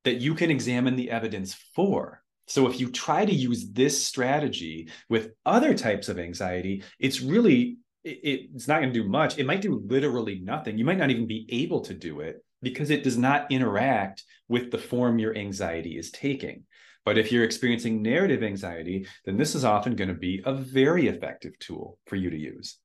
that 0.04 0.18
you 0.18 0.36
can 0.36 0.52
examine 0.52 0.96
the 0.96 1.10
evidence 1.10 1.56
for. 1.76 2.22
So 2.48 2.68
if 2.68 2.80
you 2.80 2.92
try 2.92 3.26
to 3.26 3.34
use 3.34 3.72
this 3.72 4.06
strategy 4.06 4.90
with 5.10 5.32
other 5.46 5.74
types 5.74 6.10
of 6.10 6.20
anxiety, 6.20 6.84
it's 7.00 7.22
really 7.22 7.78
it, 8.04 8.50
it's 8.54 8.68
not 8.68 8.82
going 8.82 8.94
to 8.94 9.02
do 9.02 9.08
much. 9.08 9.38
It 9.38 9.46
might 9.46 9.62
do 9.62 9.82
literally 9.88 10.42
nothing. 10.44 10.78
You 10.78 10.86
might 10.86 10.98
not 10.98 11.10
even 11.10 11.26
be 11.26 11.48
able 11.50 11.82
to 11.82 11.94
do 11.94 12.20
it 12.20 12.44
because 12.64 12.90
it 12.90 13.04
does 13.04 13.18
not 13.18 13.52
interact 13.52 14.24
with 14.48 14.72
the 14.72 14.78
form 14.78 15.20
your 15.20 15.36
anxiety 15.36 15.98
is 15.98 16.12
taking. 16.12 16.64
But 17.06 17.18
if 17.18 17.32
you're 17.32 17.44
experiencing 17.44 18.02
narrative 18.02 18.44
anxiety, 18.44 19.08
then 19.26 19.38
this 19.38 19.56
is 19.56 19.66
often 19.66 19.96
going 19.96 20.08
to 20.08 20.14
be 20.14 20.42
a 20.46 20.54
very 20.54 21.08
effective 21.08 21.60
tool 21.60 22.00
for 22.08 22.16
you 22.16 22.30
to 22.30 22.38
use. 22.38 22.78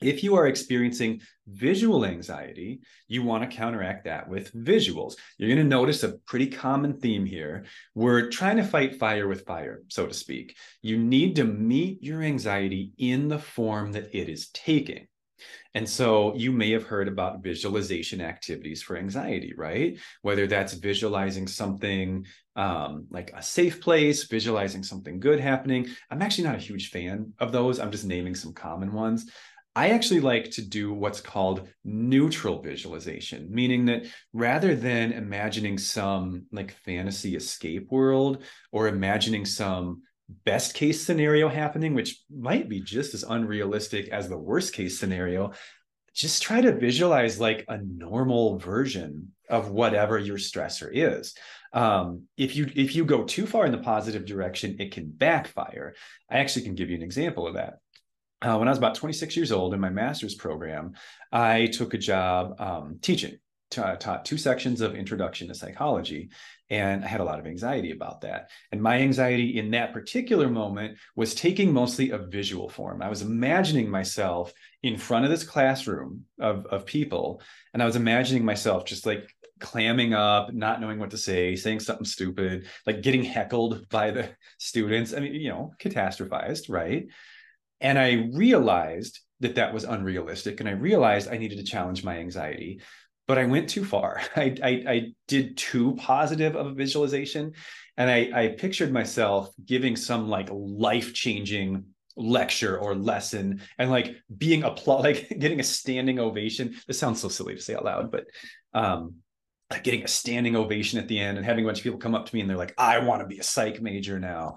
If 0.00 0.24
you 0.24 0.36
are 0.36 0.46
experiencing 0.46 1.20
visual 1.46 2.06
anxiety, 2.06 2.80
you 3.06 3.22
want 3.22 3.42
to 3.42 3.54
counteract 3.54 4.04
that 4.06 4.28
with 4.30 4.54
visuals. 4.54 5.16
You're 5.36 5.50
going 5.50 5.58
to 5.58 5.64
notice 5.64 6.02
a 6.04 6.16
pretty 6.26 6.46
common 6.46 6.98
theme 6.98 7.26
here. 7.26 7.66
We're 7.94 8.30
trying 8.30 8.56
to 8.56 8.64
fight 8.64 8.98
fire 8.98 9.28
with 9.28 9.44
fire, 9.44 9.82
so 9.88 10.06
to 10.06 10.14
speak. 10.14 10.56
You 10.80 10.96
need 10.96 11.36
to 11.36 11.44
meet 11.44 12.02
your 12.02 12.22
anxiety 12.22 12.92
in 12.96 13.28
the 13.28 13.38
form 13.38 13.92
that 13.92 14.16
it 14.16 14.30
is 14.30 14.48
taking. 14.54 15.06
And 15.74 15.88
so 15.88 16.34
you 16.34 16.50
may 16.50 16.72
have 16.72 16.84
heard 16.84 17.06
about 17.06 17.42
visualization 17.42 18.20
activities 18.20 18.82
for 18.82 18.96
anxiety, 18.96 19.54
right? 19.56 19.98
Whether 20.22 20.46
that's 20.46 20.74
visualizing 20.74 21.46
something 21.46 22.26
um, 22.56 23.06
like 23.10 23.32
a 23.34 23.42
safe 23.42 23.80
place, 23.80 24.24
visualizing 24.24 24.82
something 24.82 25.20
good 25.20 25.40
happening. 25.40 25.86
I'm 26.10 26.22
actually 26.22 26.44
not 26.44 26.56
a 26.56 26.58
huge 26.58 26.90
fan 26.90 27.32
of 27.38 27.52
those. 27.52 27.78
I'm 27.78 27.92
just 27.92 28.04
naming 28.04 28.34
some 28.34 28.52
common 28.52 28.92
ones. 28.92 29.30
I 29.76 29.90
actually 29.90 30.20
like 30.20 30.50
to 30.52 30.62
do 30.62 30.92
what's 30.92 31.20
called 31.20 31.68
neutral 31.84 32.60
visualization, 32.60 33.48
meaning 33.50 33.84
that 33.86 34.06
rather 34.32 34.74
than 34.74 35.12
imagining 35.12 35.78
some 35.78 36.46
like 36.50 36.72
fantasy 36.72 37.36
escape 37.36 37.90
world 37.90 38.42
or 38.72 38.88
imagining 38.88 39.44
some 39.44 40.02
best 40.44 40.74
case 40.74 41.04
scenario 41.04 41.48
happening, 41.48 41.94
which 41.94 42.22
might 42.30 42.68
be 42.68 42.80
just 42.80 43.14
as 43.14 43.22
unrealistic 43.22 44.08
as 44.08 44.28
the 44.28 44.38
worst 44.38 44.72
case 44.72 44.98
scenario, 44.98 45.52
just 46.14 46.42
try 46.42 46.60
to 46.60 46.72
visualize 46.72 47.40
like 47.40 47.64
a 47.68 47.78
normal 47.78 48.58
version 48.58 49.32
of 49.48 49.70
whatever 49.70 50.18
your 50.18 50.38
stressor 50.38 50.90
is. 50.92 51.34
Um, 51.72 52.24
if 52.36 52.56
you 52.56 52.70
if 52.74 52.96
you 52.96 53.04
go 53.04 53.24
too 53.24 53.46
far 53.46 53.64
in 53.64 53.72
the 53.72 53.78
positive 53.78 54.24
direction, 54.24 54.76
it 54.80 54.92
can 54.92 55.10
backfire. 55.10 55.94
I 56.28 56.38
actually 56.38 56.64
can 56.64 56.74
give 56.74 56.90
you 56.90 56.96
an 56.96 57.02
example 57.02 57.46
of 57.46 57.54
that. 57.54 57.78
Uh, 58.42 58.56
when 58.56 58.68
I 58.68 58.70
was 58.70 58.78
about 58.78 58.94
26 58.94 59.36
years 59.36 59.52
old 59.52 59.74
in 59.74 59.80
my 59.80 59.90
master's 59.90 60.34
program, 60.34 60.94
I 61.30 61.66
took 61.66 61.94
a 61.94 61.98
job 61.98 62.60
um, 62.60 62.98
teaching 63.02 63.38
taught 63.70 64.24
two 64.24 64.38
sections 64.38 64.80
of 64.80 64.94
introduction 64.94 65.48
to 65.48 65.54
psychology 65.54 66.30
and 66.70 67.04
i 67.04 67.08
had 67.08 67.20
a 67.20 67.24
lot 67.24 67.38
of 67.38 67.46
anxiety 67.46 67.90
about 67.90 68.20
that. 68.20 68.50
And 68.72 68.80
my 68.80 68.98
anxiety 68.98 69.58
in 69.58 69.72
that 69.72 69.92
particular 69.92 70.48
moment 70.48 70.98
was 71.16 71.34
taking 71.34 71.72
mostly 71.72 72.10
a 72.10 72.18
visual 72.18 72.68
form. 72.68 73.02
I 73.02 73.08
was 73.08 73.22
imagining 73.22 73.90
myself 73.90 74.52
in 74.82 74.96
front 74.96 75.24
of 75.24 75.30
this 75.30 75.44
classroom 75.44 76.24
of, 76.40 76.66
of 76.66 76.86
people 76.86 77.42
and 77.74 77.82
i 77.82 77.86
was 77.86 77.96
imagining 77.96 78.44
myself 78.44 78.84
just 78.84 79.06
like 79.06 79.28
clamming 79.58 80.14
up 80.14 80.52
not 80.54 80.80
knowing 80.80 80.98
what 80.98 81.10
to 81.10 81.18
say 81.18 81.54
saying 81.54 81.80
something 81.80 82.06
stupid 82.06 82.66
like 82.86 83.02
getting 83.02 83.22
heckled 83.22 83.86
by 83.90 84.10
the 84.10 84.30
students. 84.58 85.12
I 85.12 85.20
mean 85.20 85.34
you 85.34 85.50
know 85.50 85.74
catastrophized 85.78 86.70
right? 86.70 87.06
And 87.80 87.98
i 87.98 88.30
realized 88.32 89.20
that 89.40 89.56
that 89.56 89.74
was 89.74 89.84
unrealistic 89.84 90.60
and 90.60 90.68
i 90.68 90.72
realized 90.72 91.28
i 91.28 91.38
needed 91.38 91.58
to 91.58 91.64
challenge 91.64 92.04
my 92.04 92.18
anxiety 92.18 92.80
but 93.30 93.38
I 93.38 93.46
went 93.46 93.68
too 93.68 93.84
far. 93.84 94.20
I, 94.34 94.56
I, 94.60 94.68
I 94.88 95.12
did 95.28 95.56
too 95.56 95.94
positive 95.94 96.56
of 96.56 96.66
a 96.66 96.74
visualization, 96.74 97.52
and 97.96 98.10
I, 98.10 98.28
I 98.34 98.48
pictured 98.48 98.92
myself 98.92 99.50
giving 99.64 99.94
some 99.94 100.28
like 100.28 100.48
life 100.50 101.14
changing 101.14 101.84
lecture 102.16 102.76
or 102.76 102.96
lesson 102.96 103.62
and 103.78 103.88
like 103.88 104.16
being 104.36 104.64
applaud 104.64 105.02
like 105.04 105.28
getting 105.38 105.60
a 105.60 105.62
standing 105.62 106.18
ovation 106.18 106.74
this 106.88 106.98
sounds 106.98 107.20
so 107.20 107.28
silly 107.28 107.54
to 107.54 107.62
say 107.62 107.74
out 107.74 107.84
loud 107.84 108.10
but 108.10 108.26
um 108.74 109.14
like 109.70 109.84
getting 109.84 110.02
a 110.02 110.08
standing 110.08 110.56
ovation 110.56 110.98
at 110.98 111.06
the 111.06 111.18
end 111.18 111.38
and 111.38 111.46
having 111.46 111.64
a 111.64 111.68
bunch 111.68 111.78
of 111.78 111.84
people 111.84 112.00
come 112.00 112.16
up 112.16 112.26
to 112.26 112.34
me 112.34 112.40
and 112.40 112.50
they're 112.50 112.58
like 112.58 112.74
i 112.76 112.98
want 112.98 113.22
to 113.22 113.26
be 113.26 113.38
a 113.38 113.42
psych 113.44 113.80
major 113.80 114.18
now 114.18 114.56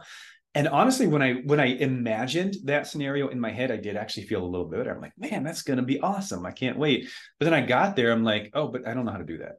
and 0.55 0.67
honestly 0.67 1.07
when 1.07 1.21
i 1.21 1.33
when 1.45 1.59
i 1.59 1.65
imagined 1.65 2.55
that 2.63 2.87
scenario 2.87 3.29
in 3.29 3.39
my 3.39 3.51
head 3.51 3.71
i 3.71 3.77
did 3.77 3.95
actually 3.95 4.23
feel 4.23 4.43
a 4.43 4.45
little 4.45 4.67
bit 4.67 4.77
better. 4.79 4.93
I'm 4.93 5.01
like 5.01 5.17
man 5.17 5.43
that's 5.43 5.63
going 5.63 5.77
to 5.77 5.83
be 5.83 5.99
awesome. 5.99 6.45
I 6.45 6.51
can't 6.51 6.77
wait. 6.77 7.09
But 7.39 7.45
then 7.45 7.53
i 7.53 7.65
got 7.65 7.95
there 7.95 8.11
i'm 8.11 8.23
like 8.23 8.51
oh 8.53 8.67
but 8.67 8.87
i 8.87 8.93
don't 8.93 9.05
know 9.05 9.11
how 9.11 9.17
to 9.17 9.23
do 9.23 9.39
that. 9.39 9.57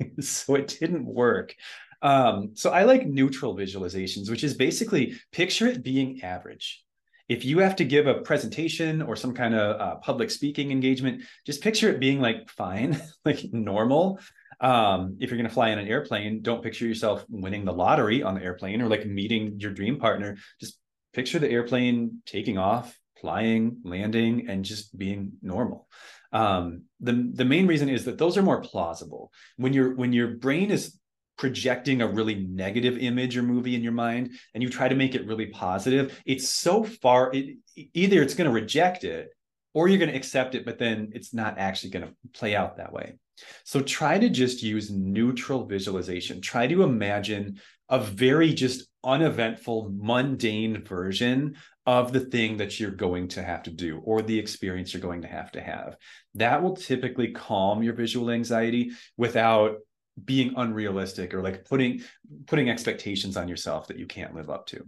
So 0.22 0.54
it 0.54 0.76
didn't 0.80 1.04
work. 1.04 1.54
Um, 2.02 2.50
so 2.54 2.70
i 2.70 2.84
like 2.84 3.06
neutral 3.06 3.56
visualizations 3.56 4.30
which 4.30 4.44
is 4.44 4.54
basically 4.54 5.18
picture 5.32 5.66
it 5.66 5.82
being 5.82 6.22
average. 6.22 6.84
If 7.28 7.44
you 7.44 7.58
have 7.58 7.76
to 7.76 7.84
give 7.84 8.06
a 8.06 8.22
presentation 8.22 9.02
or 9.02 9.14
some 9.14 9.34
kind 9.34 9.54
of 9.54 9.80
uh, 9.80 9.96
public 9.96 10.30
speaking 10.30 10.70
engagement 10.70 11.24
just 11.44 11.62
picture 11.62 11.88
it 11.90 12.00
being 12.00 12.20
like 12.20 12.48
fine 12.48 13.00
like 13.24 13.52
normal 13.52 14.20
um, 14.60 15.16
if 15.20 15.30
you're 15.30 15.38
going 15.38 15.48
to 15.48 15.54
fly 15.54 15.70
in 15.70 15.78
an 15.78 15.88
airplane, 15.88 16.42
don't 16.42 16.62
picture 16.62 16.86
yourself 16.86 17.24
winning 17.28 17.64
the 17.64 17.72
lottery 17.72 18.22
on 18.22 18.34
the 18.34 18.42
airplane 18.42 18.82
or 18.82 18.88
like 18.88 19.06
meeting 19.06 19.60
your 19.60 19.72
dream 19.72 19.98
partner. 19.98 20.36
Just 20.60 20.78
picture 21.12 21.38
the 21.38 21.50
airplane 21.50 22.22
taking 22.26 22.58
off, 22.58 22.96
flying, 23.20 23.78
landing, 23.84 24.48
and 24.48 24.64
just 24.64 24.96
being 24.96 25.32
normal. 25.42 25.88
Um, 26.32 26.82
the 27.00 27.30
the 27.32 27.44
main 27.44 27.66
reason 27.66 27.88
is 27.88 28.04
that 28.04 28.18
those 28.18 28.36
are 28.36 28.42
more 28.42 28.60
plausible. 28.60 29.32
When 29.56 29.72
your 29.72 29.94
when 29.94 30.12
your 30.12 30.28
brain 30.28 30.70
is 30.70 30.98
projecting 31.38 32.02
a 32.02 32.08
really 32.08 32.34
negative 32.34 32.98
image 32.98 33.36
or 33.36 33.42
movie 33.42 33.76
in 33.76 33.82
your 33.82 33.92
mind 33.92 34.32
and 34.52 34.62
you 34.62 34.68
try 34.68 34.88
to 34.88 34.96
make 34.96 35.14
it 35.14 35.24
really 35.24 35.46
positive 35.46 36.20
it's 36.26 36.48
so 36.48 36.82
far 36.82 37.30
it, 37.32 37.56
either 37.94 38.20
it's 38.20 38.34
going 38.34 38.48
to 38.48 38.52
reject 38.52 39.04
it 39.04 39.30
or 39.72 39.86
you're 39.86 40.00
going 40.00 40.10
to 40.10 40.16
accept 40.16 40.56
it 40.56 40.64
but 40.64 40.80
then 40.80 41.12
it's 41.14 41.32
not 41.32 41.56
actually 41.56 41.90
going 41.90 42.04
to 42.04 42.12
play 42.34 42.56
out 42.56 42.76
that 42.76 42.92
way 42.92 43.14
so 43.64 43.80
try 43.80 44.18
to 44.18 44.28
just 44.28 44.62
use 44.62 44.90
neutral 44.90 45.66
visualization. 45.66 46.40
Try 46.40 46.66
to 46.66 46.82
imagine 46.82 47.60
a 47.88 47.98
very 47.98 48.52
just 48.52 48.88
uneventful, 49.04 49.90
mundane 49.94 50.84
version 50.84 51.56
of 51.86 52.12
the 52.12 52.20
thing 52.20 52.58
that 52.58 52.78
you're 52.78 52.90
going 52.90 53.28
to 53.28 53.42
have 53.42 53.62
to 53.62 53.70
do 53.70 54.00
or 54.04 54.20
the 54.20 54.38
experience 54.38 54.92
you're 54.92 55.00
going 55.00 55.22
to 55.22 55.28
have 55.28 55.50
to 55.52 55.60
have. 55.60 55.96
That 56.34 56.62
will 56.62 56.76
typically 56.76 57.32
calm 57.32 57.82
your 57.82 57.94
visual 57.94 58.30
anxiety 58.30 58.92
without 59.16 59.76
being 60.24 60.54
unrealistic 60.56 61.32
or 61.32 61.42
like 61.42 61.64
putting 61.64 62.02
putting 62.46 62.68
expectations 62.68 63.36
on 63.36 63.48
yourself 63.48 63.86
that 63.88 63.98
you 63.98 64.06
can't 64.06 64.34
live 64.34 64.50
up 64.50 64.66
to 64.66 64.86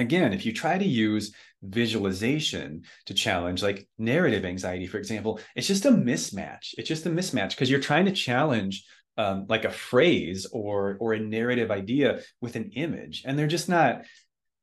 again, 0.00 0.32
if 0.32 0.44
you 0.46 0.52
try 0.52 0.78
to 0.78 0.84
use 0.84 1.32
visualization 1.62 2.82
to 3.06 3.14
challenge 3.14 3.62
like 3.62 3.88
narrative 3.98 4.44
anxiety, 4.44 4.86
for 4.86 4.98
example, 4.98 5.40
it's 5.54 5.66
just 5.66 5.84
a 5.84 5.90
mismatch. 5.90 6.74
It's 6.78 6.88
just 6.88 7.06
a 7.06 7.10
mismatch 7.10 7.50
because 7.50 7.70
you're 7.70 7.80
trying 7.80 8.06
to 8.06 8.12
challenge 8.12 8.84
um, 9.16 9.46
like 9.48 9.64
a 9.64 9.70
phrase 9.70 10.46
or 10.52 10.96
or 11.00 11.12
a 11.12 11.20
narrative 11.20 11.70
idea 11.70 12.20
with 12.40 12.56
an 12.56 12.70
image, 12.74 13.22
and 13.26 13.38
they're 13.38 13.46
just 13.46 13.68
not. 13.68 14.04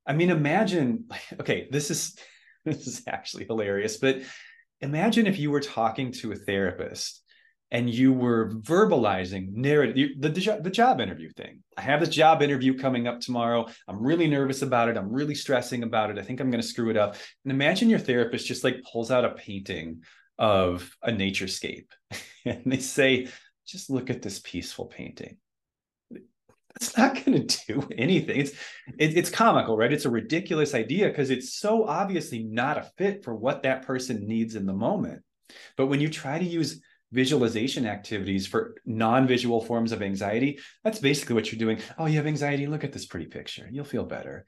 I 0.05 0.13
mean, 0.13 0.29
imagine. 0.29 1.05
Okay, 1.39 1.67
this 1.71 1.91
is 1.91 2.17
this 2.65 2.87
is 2.87 3.03
actually 3.07 3.45
hilarious, 3.45 3.97
but 3.97 4.21
imagine 4.81 5.27
if 5.27 5.39
you 5.39 5.51
were 5.51 5.61
talking 5.61 6.11
to 6.11 6.31
a 6.31 6.35
therapist 6.35 7.23
and 7.71 7.89
you 7.89 8.13
were 8.13 8.51
verbalizing 8.61 9.51
narrative 9.53 10.09
the, 10.19 10.29
the, 10.29 10.69
job 10.69 11.01
interview 11.01 11.29
thing. 11.31 11.63
I 11.75 11.81
have 11.81 11.99
this 11.99 12.09
job 12.09 12.41
interview 12.41 12.77
coming 12.77 13.07
up 13.07 13.19
tomorrow. 13.19 13.67
I'm 13.87 14.01
really 14.01 14.27
nervous 14.27 14.61
about 14.61 14.89
it. 14.89 14.97
I'm 14.97 15.11
really 15.11 15.35
stressing 15.35 15.83
about 15.83 16.09
it. 16.09 16.17
I 16.17 16.21
think 16.21 16.39
i'm 16.39 16.49
going 16.49 16.61
to 16.61 16.67
screw 16.67 16.89
it 16.89 16.97
up. 16.97 17.15
And 17.43 17.51
imagine 17.51 17.89
your 17.89 17.99
therapist 17.99 18.47
just 18.47 18.63
like 18.63 18.83
pulls 18.91 19.11
out 19.11 19.25
a 19.25 19.31
painting 19.31 20.03
of 20.39 20.95
a 21.01 21.11
naturescape 21.11 21.87
and 22.45 22.61
they 22.65 22.77
say 22.77 23.27
just 23.67 23.89
look 23.89 24.09
at 24.09 24.21
this 24.21 24.39
peaceful 24.39 24.85
painting. 24.85 25.37
It's 26.77 26.97
not 26.97 27.15
going 27.15 27.47
to 27.47 27.65
do 27.67 27.87
anything. 27.97 28.39
It's 28.39 28.51
it, 28.97 29.17
it's 29.17 29.29
comical 29.29 29.75
right? 29.75 29.91
It's 29.91 30.05
a 30.05 30.09
ridiculous 30.09 30.73
idea 30.73 31.09
because 31.09 31.31
it's 31.31 31.59
so 31.59 31.85
obviously 31.85 32.43
not 32.43 32.77
a 32.77 32.89
fit 32.97 33.25
for 33.25 33.35
what 33.35 33.63
that 33.63 33.85
person 33.85 34.25
needs 34.25 34.55
in 34.55 34.65
the 34.65 34.73
moment. 34.73 35.23
But 35.75 35.87
when 35.87 35.99
you 35.99 36.09
try 36.09 36.39
to 36.39 36.45
use 36.45 36.81
visualization 37.11 37.85
activities 37.85 38.45
for 38.47 38.75
non-visual 38.85 39.61
forms 39.61 39.91
of 39.91 40.01
anxiety 40.01 40.59
that's 40.83 40.99
basically 40.99 41.35
what 41.35 41.51
you're 41.51 41.59
doing. 41.59 41.79
Oh 41.97 42.05
you 42.05 42.17
have 42.17 42.27
anxiety? 42.27 42.67
Look 42.67 42.83
at 42.83 42.91
this 42.91 43.05
pretty 43.05 43.27
picture. 43.27 43.67
You'll 43.71 43.85
feel 43.85 44.05
better. 44.05 44.45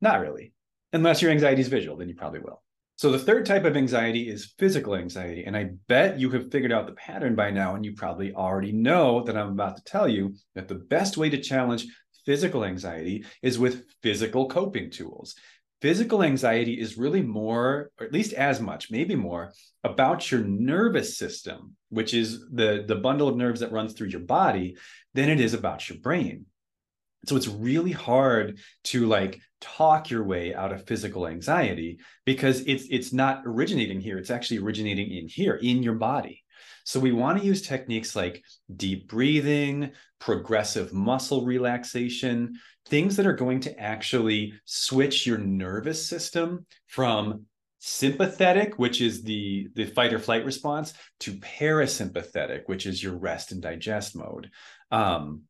Not 0.00 0.20
really. 0.20 0.52
Unless 0.92 1.22
your 1.22 1.30
anxiety 1.30 1.60
is 1.60 1.68
visual 1.68 1.96
then 1.96 2.08
you 2.08 2.14
probably 2.14 2.40
will. 2.40 2.62
So 2.96 3.10
the 3.10 3.18
third 3.18 3.44
type 3.44 3.64
of 3.64 3.76
anxiety 3.76 4.28
is 4.28 4.54
physical 4.56 4.94
anxiety 4.94 5.44
and 5.44 5.56
i 5.56 5.70
bet 5.88 6.18
you 6.18 6.30
have 6.30 6.50
figured 6.50 6.72
out 6.72 6.86
the 6.86 6.92
pattern 6.92 7.34
by 7.34 7.50
now 7.50 7.74
and 7.74 7.84
you 7.84 7.94
probably 7.94 8.32
already 8.32 8.72
know 8.72 9.24
that 9.24 9.36
i'm 9.36 9.50
about 9.50 9.76
to 9.76 9.84
tell 9.84 10.08
you 10.08 10.34
that 10.54 10.68
the 10.68 10.76
best 10.76 11.16
way 11.16 11.28
to 11.28 11.40
challenge 11.40 11.86
physical 12.24 12.64
anxiety 12.64 13.24
is 13.42 13.58
with 13.58 13.84
physical 14.02 14.48
coping 14.48 14.90
tools 14.90 15.34
Physical 15.84 16.22
anxiety 16.22 16.80
is 16.80 16.96
really 16.96 17.20
more, 17.20 17.90
or 18.00 18.06
at 18.06 18.12
least 18.14 18.32
as 18.32 18.58
much, 18.58 18.90
maybe 18.90 19.14
more, 19.14 19.52
about 19.84 20.30
your 20.30 20.40
nervous 20.40 21.18
system, 21.18 21.76
which 21.90 22.14
is 22.14 22.40
the, 22.50 22.86
the 22.88 22.94
bundle 22.94 23.28
of 23.28 23.36
nerves 23.36 23.60
that 23.60 23.70
runs 23.70 23.92
through 23.92 24.08
your 24.08 24.20
body, 24.20 24.78
than 25.12 25.28
it 25.28 25.40
is 25.40 25.52
about 25.52 25.86
your 25.86 25.98
brain. 25.98 26.46
So 27.26 27.36
it's 27.36 27.48
really 27.48 27.92
hard 27.92 28.60
to 28.84 29.04
like 29.04 29.42
talk 29.60 30.08
your 30.08 30.24
way 30.24 30.54
out 30.54 30.72
of 30.72 30.86
physical 30.86 31.26
anxiety 31.26 31.98
because 32.24 32.60
it's 32.60 32.86
it's 32.88 33.12
not 33.12 33.42
originating 33.44 34.00
here. 34.00 34.16
It's 34.16 34.30
actually 34.30 34.60
originating 34.60 35.10
in 35.10 35.28
here, 35.28 35.56
in 35.56 35.82
your 35.82 35.96
body. 35.96 36.43
So 36.84 37.00
we 37.00 37.12
want 37.12 37.38
to 37.38 37.44
use 37.44 37.62
techniques 37.62 38.14
like 38.14 38.44
deep 38.76 39.08
breathing, 39.08 39.90
progressive 40.20 40.92
muscle 40.92 41.44
relaxation, 41.44 42.54
things 42.86 43.16
that 43.16 43.26
are 43.26 43.32
going 43.34 43.60
to 43.60 43.78
actually 43.80 44.54
switch 44.64 45.26
your 45.26 45.38
nervous 45.38 46.06
system 46.06 46.66
from 46.86 47.46
sympathetic, 47.78 48.78
which 48.78 49.00
is 49.00 49.22
the, 49.22 49.68
the 49.74 49.86
fight 49.86 50.14
or 50.14 50.18
flight 50.18 50.44
response, 50.44 50.94
to 51.20 51.32
parasympathetic, 51.32 52.62
which 52.66 52.86
is 52.86 53.02
your 53.02 53.16
rest 53.16 53.52
and 53.52 53.60
digest 53.60 54.16
mode. 54.16 54.50
Um, 54.90 55.42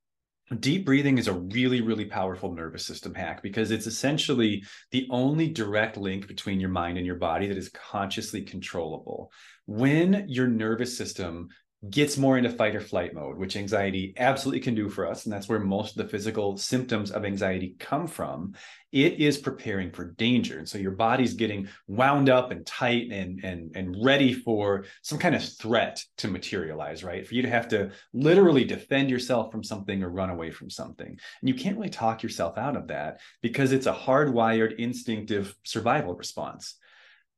deep 0.60 0.84
breathing 0.84 1.18
is 1.18 1.28
a 1.28 1.32
really 1.32 1.80
really 1.80 2.04
powerful 2.04 2.52
nervous 2.54 2.84
system 2.84 3.14
hack 3.14 3.42
because 3.42 3.70
it's 3.70 3.86
essentially 3.86 4.62
the 4.90 5.06
only 5.10 5.48
direct 5.48 5.96
link 5.96 6.26
between 6.26 6.60
your 6.60 6.70
mind 6.70 6.96
and 6.96 7.06
your 7.06 7.16
body 7.16 7.46
that 7.48 7.56
is 7.56 7.68
consciously 7.70 8.42
controllable. 8.42 9.30
When 9.66 10.28
your 10.28 10.46
nervous 10.46 10.96
system 10.96 11.48
gets 11.90 12.16
more 12.16 12.38
into 12.38 12.50
fight 12.50 12.76
or 12.76 12.80
flight 12.80 13.14
mode, 13.14 13.36
which 13.36 13.56
anxiety 13.56 14.14
absolutely 14.16 14.60
can 14.60 14.74
do 14.74 14.88
for 14.88 15.06
us. 15.06 15.24
And 15.24 15.32
that's 15.32 15.48
where 15.48 15.60
most 15.60 15.96
of 15.96 16.02
the 16.02 16.08
physical 16.08 16.56
symptoms 16.56 17.10
of 17.10 17.24
anxiety 17.24 17.74
come 17.78 18.06
from. 18.06 18.54
It 18.92 19.14
is 19.20 19.38
preparing 19.38 19.90
for 19.90 20.12
danger. 20.12 20.58
And 20.58 20.68
so 20.68 20.78
your 20.78 20.92
body's 20.92 21.34
getting 21.34 21.68
wound 21.88 22.28
up 22.28 22.52
and 22.52 22.64
tight 22.64 23.10
and, 23.10 23.42
and, 23.42 23.72
and 23.74 23.96
ready 24.04 24.32
for 24.32 24.84
some 25.02 25.18
kind 25.18 25.34
of 25.34 25.44
threat 25.44 26.00
to 26.18 26.28
materialize, 26.28 27.02
right? 27.02 27.26
For 27.26 27.34
you 27.34 27.42
to 27.42 27.50
have 27.50 27.68
to 27.68 27.90
literally 28.12 28.64
defend 28.64 29.10
yourself 29.10 29.50
from 29.50 29.64
something 29.64 30.02
or 30.02 30.10
run 30.10 30.30
away 30.30 30.52
from 30.52 30.70
something. 30.70 31.08
And 31.08 31.48
you 31.48 31.54
can't 31.54 31.76
really 31.76 31.90
talk 31.90 32.22
yourself 32.22 32.56
out 32.56 32.76
of 32.76 32.88
that 32.88 33.20
because 33.42 33.72
it's 33.72 33.86
a 33.86 33.92
hardwired 33.92 34.76
instinctive 34.76 35.56
survival 35.64 36.14
response. 36.14 36.76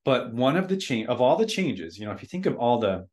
But 0.04 0.32
one 0.32 0.56
of 0.56 0.68
the 0.68 0.76
change 0.76 1.08
of 1.08 1.20
all 1.20 1.36
the 1.36 1.46
changes, 1.46 1.98
you 1.98 2.06
know, 2.06 2.12
if 2.12 2.22
you 2.22 2.28
think 2.28 2.46
of 2.46 2.56
all 2.56 2.78
the 2.78 3.08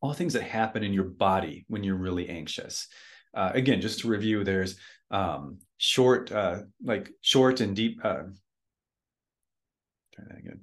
all 0.00 0.12
things 0.12 0.32
that 0.32 0.42
happen 0.42 0.82
in 0.82 0.92
your 0.92 1.04
body 1.04 1.64
when 1.68 1.84
you're 1.84 1.96
really 1.96 2.28
anxious. 2.28 2.88
Uh, 3.34 3.50
again, 3.54 3.80
just 3.80 4.00
to 4.00 4.08
review, 4.08 4.44
there's 4.44 4.76
um, 5.10 5.58
short, 5.76 6.32
uh, 6.32 6.60
like 6.82 7.10
short 7.20 7.60
and 7.60 7.76
deep. 7.76 8.00
Uh, 8.02 8.24
try 10.14 10.24
that 10.28 10.38
again. 10.38 10.60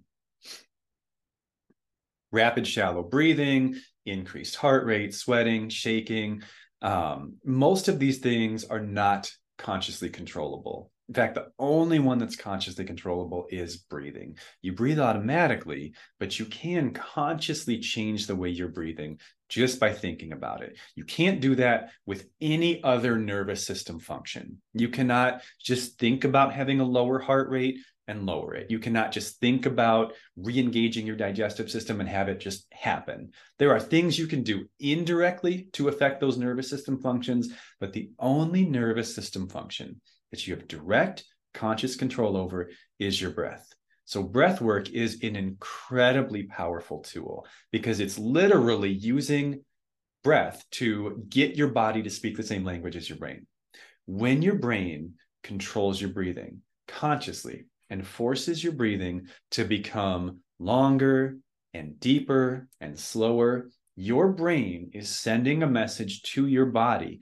Rapid, 2.31 2.67
shallow 2.67 3.03
breathing, 3.03 3.75
increased 4.05 4.55
heart 4.55 4.85
rate, 4.85 5.13
sweating, 5.13 5.69
shaking. 5.69 6.43
Um, 6.81 7.35
most 7.45 7.87
of 7.87 7.99
these 7.99 8.19
things 8.19 8.65
are 8.65 8.81
not 8.81 9.31
consciously 9.57 10.09
controllable. 10.09 10.91
In 11.07 11.13
fact, 11.13 11.35
the 11.35 11.47
only 11.57 11.99
one 11.99 12.17
that's 12.17 12.35
consciously 12.35 12.83
controllable 12.83 13.47
is 13.49 13.77
breathing. 13.77 14.37
You 14.61 14.73
breathe 14.73 14.99
automatically, 14.99 15.93
but 16.19 16.37
you 16.37 16.45
can 16.45 16.91
consciously 16.91 17.79
change 17.79 18.27
the 18.27 18.35
way 18.35 18.49
you're 18.49 18.67
breathing 18.67 19.19
just 19.47 19.79
by 19.79 19.93
thinking 19.93 20.33
about 20.33 20.63
it. 20.63 20.77
You 20.95 21.05
can't 21.05 21.39
do 21.39 21.55
that 21.55 21.91
with 22.05 22.27
any 22.41 22.83
other 22.83 23.17
nervous 23.17 23.65
system 23.65 23.99
function. 23.99 24.61
You 24.73 24.89
cannot 24.89 25.43
just 25.63 25.97
think 25.97 26.25
about 26.25 26.53
having 26.53 26.81
a 26.81 26.85
lower 26.85 27.19
heart 27.19 27.49
rate 27.49 27.77
and 28.09 28.25
lower 28.25 28.55
it. 28.55 28.69
You 28.69 28.79
cannot 28.79 29.13
just 29.13 29.39
think 29.39 29.65
about 29.65 30.13
re 30.35 30.59
engaging 30.59 31.05
your 31.05 31.15
digestive 31.15 31.71
system 31.71 32.01
and 32.01 32.09
have 32.09 32.27
it 32.27 32.39
just 32.39 32.65
happen. 32.73 33.31
There 33.59 33.71
are 33.71 33.79
things 33.79 34.19
you 34.19 34.27
can 34.27 34.43
do 34.43 34.65
indirectly 34.79 35.69
to 35.73 35.87
affect 35.87 36.19
those 36.19 36.37
nervous 36.37 36.69
system 36.69 37.01
functions, 37.01 37.49
but 37.79 37.93
the 37.93 38.11
only 38.19 38.65
nervous 38.65 39.15
system 39.15 39.47
function 39.47 40.01
that 40.31 40.47
you 40.47 40.55
have 40.55 40.67
direct 40.67 41.23
conscious 41.53 41.95
control 41.95 42.37
over 42.37 42.69
is 42.99 43.19
your 43.19 43.31
breath. 43.31 43.67
So, 44.05 44.23
breath 44.23 44.61
work 44.61 44.89
is 44.89 45.21
an 45.23 45.35
incredibly 45.35 46.43
powerful 46.43 46.99
tool 46.99 47.45
because 47.71 47.99
it's 47.99 48.17
literally 48.17 48.91
using 48.91 49.63
breath 50.23 50.63
to 50.71 51.23
get 51.29 51.55
your 51.55 51.69
body 51.69 52.03
to 52.03 52.09
speak 52.09 52.37
the 52.37 52.43
same 52.43 52.63
language 52.63 52.95
as 52.95 53.09
your 53.09 53.17
brain. 53.17 53.47
When 54.05 54.41
your 54.41 54.55
brain 54.55 55.15
controls 55.43 55.99
your 55.99 56.11
breathing 56.11 56.61
consciously 56.87 57.65
and 57.89 58.05
forces 58.05 58.63
your 58.63 58.73
breathing 58.73 59.27
to 59.51 59.65
become 59.65 60.39
longer 60.59 61.37
and 61.73 61.99
deeper 61.99 62.67
and 62.79 62.97
slower, 62.97 63.69
your 63.95 64.31
brain 64.31 64.91
is 64.93 65.09
sending 65.09 65.63
a 65.63 65.67
message 65.67 66.21
to 66.23 66.47
your 66.47 66.67
body 66.67 67.19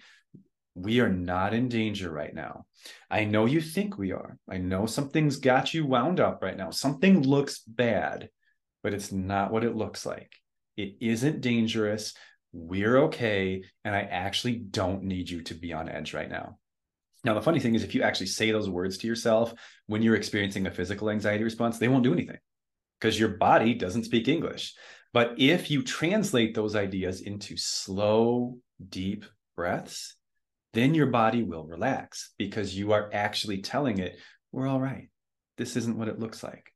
we 0.75 0.99
are 0.99 1.09
not 1.09 1.53
in 1.53 1.69
danger 1.69 2.11
right 2.11 2.33
now. 2.33 2.65
I 3.09 3.23
know 3.23 3.45
you 3.45 3.61
think 3.61 3.97
we 3.97 4.11
are. 4.11 4.37
I 4.49 4.57
know 4.57 4.85
something's 4.85 5.37
got 5.37 5.73
you 5.73 5.85
wound 5.85 6.19
up 6.19 6.43
right 6.43 6.57
now. 6.57 6.69
Something 6.69 7.23
looks 7.23 7.59
bad, 7.59 8.29
but 8.83 8.93
it's 8.93 9.11
not 9.11 9.51
what 9.51 9.63
it 9.63 9.75
looks 9.75 10.05
like. 10.05 10.33
It 10.75 10.97
isn't 10.99 11.39
dangerous. 11.39 12.13
We're 12.51 12.97
okay. 13.03 13.63
And 13.85 13.95
I 13.95 14.01
actually 14.01 14.57
don't 14.57 15.03
need 15.03 15.29
you 15.29 15.41
to 15.43 15.53
be 15.53 15.71
on 15.71 15.87
edge 15.87 16.13
right 16.13 16.29
now. 16.29 16.59
Now, 17.23 17.33
the 17.33 17.41
funny 17.41 17.59
thing 17.59 17.73
is, 17.73 17.83
if 17.83 17.95
you 17.95 18.03
actually 18.03 18.27
say 18.27 18.51
those 18.51 18.69
words 18.69 18.97
to 18.99 19.07
yourself 19.07 19.53
when 19.87 20.01
you're 20.03 20.15
experiencing 20.15 20.67
a 20.67 20.71
physical 20.71 21.09
anxiety 21.09 21.43
response, 21.43 21.79
they 21.79 21.87
won't 21.87 22.03
do 22.03 22.13
anything 22.13 22.37
because 22.99 23.19
your 23.19 23.29
body 23.29 23.73
doesn't 23.73 24.03
speak 24.03 24.27
English. 24.27 24.75
But 25.13 25.35
if 25.37 25.71
you 25.71 25.81
translate 25.81 26.53
those 26.53 26.75
ideas 26.75 27.21
into 27.21 27.55
slow, 27.57 28.57
deep 28.89 29.25
breaths, 29.55 30.15
then 30.75 30.93
your 30.93 31.07
body 31.07 31.41
will 31.41 31.65
relax 31.65 32.33
because 32.37 32.77
you 32.77 32.91
are 32.91 33.09
actually 33.13 33.61
telling 33.61 33.97
it, 33.99 34.17
we're 34.51 34.67
all 34.67 34.79
right. 34.79 35.09
This 35.57 35.75
isn't 35.77 35.97
what 35.97 36.09
it 36.09 36.19
looks 36.19 36.43
like. 36.43 36.71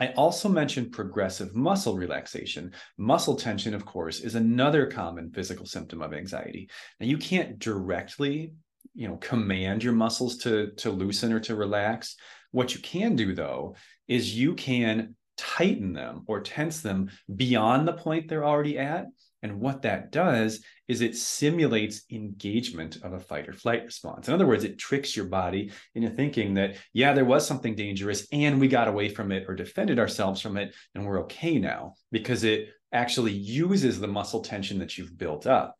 I 0.00 0.08
also 0.16 0.48
mentioned 0.48 0.92
progressive 0.92 1.54
muscle 1.54 1.96
relaxation. 1.96 2.72
Muscle 2.96 3.36
tension, 3.36 3.74
of 3.74 3.84
course, 3.84 4.20
is 4.20 4.34
another 4.34 4.86
common 4.86 5.30
physical 5.30 5.66
symptom 5.66 6.02
of 6.02 6.12
anxiety. 6.12 6.68
Now, 6.98 7.06
you 7.06 7.18
can't 7.18 7.58
directly, 7.58 8.52
you 8.94 9.08
know, 9.08 9.16
command 9.16 9.84
your 9.84 9.92
muscles 9.92 10.38
to, 10.38 10.72
to 10.78 10.90
loosen 10.90 11.32
or 11.32 11.40
to 11.40 11.54
relax. 11.54 12.16
What 12.50 12.74
you 12.74 12.80
can 12.80 13.16
do, 13.16 13.34
though, 13.34 13.76
is 14.08 14.36
you 14.36 14.54
can 14.54 15.14
tighten 15.36 15.92
them 15.92 16.22
or 16.26 16.40
tense 16.40 16.80
them 16.80 17.10
beyond 17.34 17.86
the 17.86 17.92
point 17.92 18.28
they're 18.28 18.44
already 18.44 18.78
at 18.78 19.06
and 19.44 19.60
what 19.60 19.82
that 19.82 20.10
does 20.10 20.64
is 20.88 21.02
it 21.02 21.14
simulates 21.14 22.02
engagement 22.10 22.96
of 23.02 23.12
a 23.12 23.20
fight 23.20 23.46
or 23.46 23.52
flight 23.52 23.84
response. 23.84 24.26
In 24.26 24.32
other 24.32 24.46
words, 24.46 24.64
it 24.64 24.78
tricks 24.78 25.14
your 25.14 25.26
body 25.26 25.70
into 25.94 26.08
thinking 26.08 26.54
that, 26.54 26.76
yeah, 26.94 27.12
there 27.12 27.26
was 27.26 27.46
something 27.46 27.74
dangerous 27.74 28.26
and 28.32 28.58
we 28.58 28.68
got 28.68 28.88
away 28.88 29.10
from 29.10 29.30
it 29.32 29.44
or 29.46 29.54
defended 29.54 29.98
ourselves 29.98 30.40
from 30.40 30.56
it 30.56 30.74
and 30.94 31.04
we're 31.04 31.20
okay 31.20 31.58
now 31.58 31.92
because 32.10 32.42
it 32.42 32.70
actually 32.90 33.32
uses 33.32 34.00
the 34.00 34.08
muscle 34.08 34.40
tension 34.40 34.78
that 34.78 34.96
you've 34.96 35.18
built 35.18 35.46
up 35.46 35.76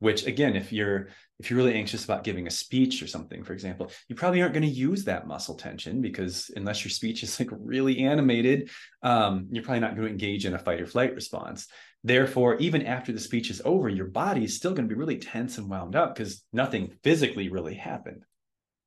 which 0.00 0.26
again 0.26 0.54
if 0.54 0.72
you're 0.72 1.08
if 1.38 1.50
you're 1.50 1.56
really 1.56 1.74
anxious 1.74 2.04
about 2.04 2.24
giving 2.24 2.46
a 2.46 2.50
speech 2.50 3.02
or 3.02 3.06
something 3.06 3.42
for 3.42 3.52
example 3.52 3.90
you 4.08 4.14
probably 4.14 4.40
aren't 4.40 4.54
going 4.54 4.62
to 4.62 4.68
use 4.68 5.04
that 5.04 5.26
muscle 5.26 5.54
tension 5.54 6.00
because 6.00 6.50
unless 6.56 6.84
your 6.84 6.90
speech 6.90 7.22
is 7.22 7.38
like 7.38 7.48
really 7.52 7.98
animated 8.00 8.70
um, 9.02 9.46
you're 9.50 9.64
probably 9.64 9.80
not 9.80 9.94
going 9.94 10.06
to 10.06 10.12
engage 10.12 10.46
in 10.46 10.54
a 10.54 10.58
fight 10.58 10.80
or 10.80 10.86
flight 10.86 11.14
response 11.14 11.68
therefore 12.04 12.56
even 12.56 12.86
after 12.86 13.12
the 13.12 13.20
speech 13.20 13.50
is 13.50 13.62
over 13.64 13.88
your 13.88 14.06
body 14.06 14.44
is 14.44 14.56
still 14.56 14.72
going 14.72 14.88
to 14.88 14.94
be 14.94 14.98
really 14.98 15.18
tense 15.18 15.58
and 15.58 15.68
wound 15.68 15.96
up 15.96 16.14
because 16.14 16.44
nothing 16.52 16.92
physically 17.02 17.48
really 17.48 17.74
happened 17.74 18.24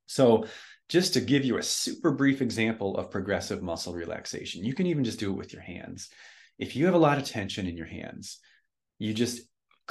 so 0.05 0.45
just 0.89 1.13
to 1.13 1.21
give 1.21 1.45
you 1.45 1.57
a 1.57 1.63
super 1.63 2.11
brief 2.11 2.41
example 2.41 2.97
of 2.97 3.11
progressive 3.11 3.61
muscle 3.61 3.93
relaxation 3.93 4.63
you 4.63 4.73
can 4.73 4.87
even 4.87 5.03
just 5.03 5.19
do 5.19 5.31
it 5.31 5.37
with 5.37 5.53
your 5.53 5.61
hands 5.61 6.09
if 6.57 6.75
you 6.75 6.85
have 6.85 6.95
a 6.95 6.99
lot 6.99 7.17
of 7.17 7.25
tension 7.25 7.67
in 7.67 7.77
your 7.77 7.87
hands 7.87 8.39
you 8.99 9.13
just 9.13 9.41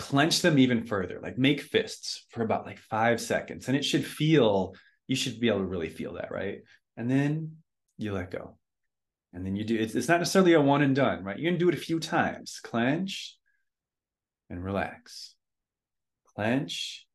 clench 0.00 0.40
them 0.40 0.58
even 0.58 0.84
further, 0.84 1.20
like 1.22 1.36
make 1.36 1.60
fists 1.60 2.24
for 2.30 2.42
about 2.42 2.64
like 2.64 2.78
five 2.78 3.20
seconds. 3.20 3.68
And 3.68 3.76
it 3.76 3.84
should 3.84 4.04
feel, 4.04 4.74
you 5.06 5.14
should 5.14 5.38
be 5.38 5.48
able 5.48 5.58
to 5.58 5.66
really 5.66 5.90
feel 5.90 6.14
that, 6.14 6.30
right? 6.30 6.60
And 6.96 7.10
then 7.10 7.56
you 7.98 8.14
let 8.14 8.30
go. 8.30 8.56
And 9.32 9.46
then 9.46 9.56
you 9.56 9.64
do, 9.64 9.76
it's, 9.76 9.94
it's 9.94 10.08
not 10.08 10.18
necessarily 10.18 10.54
a 10.54 10.60
one 10.60 10.82
and 10.82 10.94
done, 10.94 11.22
right? 11.22 11.38
You're 11.38 11.50
going 11.50 11.58
to 11.58 11.64
do 11.64 11.68
it 11.68 11.74
a 11.74 11.78
few 11.80 12.00
times. 12.00 12.60
Clench 12.62 13.36
and 14.48 14.64
relax. 14.64 15.34
Clench 16.34 17.06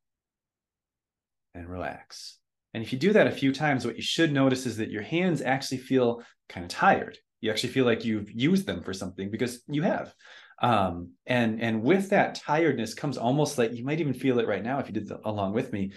and 1.53 1.69
relax. 1.69 2.37
And 2.73 2.83
if 2.83 2.93
you 2.93 2.99
do 2.99 3.13
that 3.13 3.27
a 3.27 3.31
few 3.31 3.53
times, 3.53 3.85
what 3.85 3.95
you 3.95 4.01
should 4.01 4.31
notice 4.31 4.65
is 4.65 4.77
that 4.77 4.91
your 4.91 5.01
hands 5.01 5.41
actually 5.41 5.77
feel 5.77 6.21
kind 6.47 6.65
of 6.65 6.69
tired. 6.69 7.17
You 7.41 7.51
actually 7.51 7.69
feel 7.69 7.85
like 7.85 8.05
you've 8.05 8.31
used 8.31 8.65
them 8.65 8.81
for 8.83 8.93
something 8.93 9.29
because 9.29 9.61
you 9.67 9.83
have 9.83 10.13
um, 10.61 11.11
and 11.25 11.61
and 11.61 11.83
with 11.83 12.09
that 12.09 12.35
tiredness 12.35 12.93
comes 12.93 13.17
almost 13.17 13.57
like 13.57 13.73
you 13.73 13.83
might 13.83 13.99
even 13.99 14.13
feel 14.13 14.39
it 14.39 14.47
right 14.47 14.63
now 14.63 14.79
if 14.79 14.87
you 14.87 14.93
did 14.93 15.07
the, 15.07 15.19
along 15.25 15.53
with 15.53 15.73
me 15.73 15.91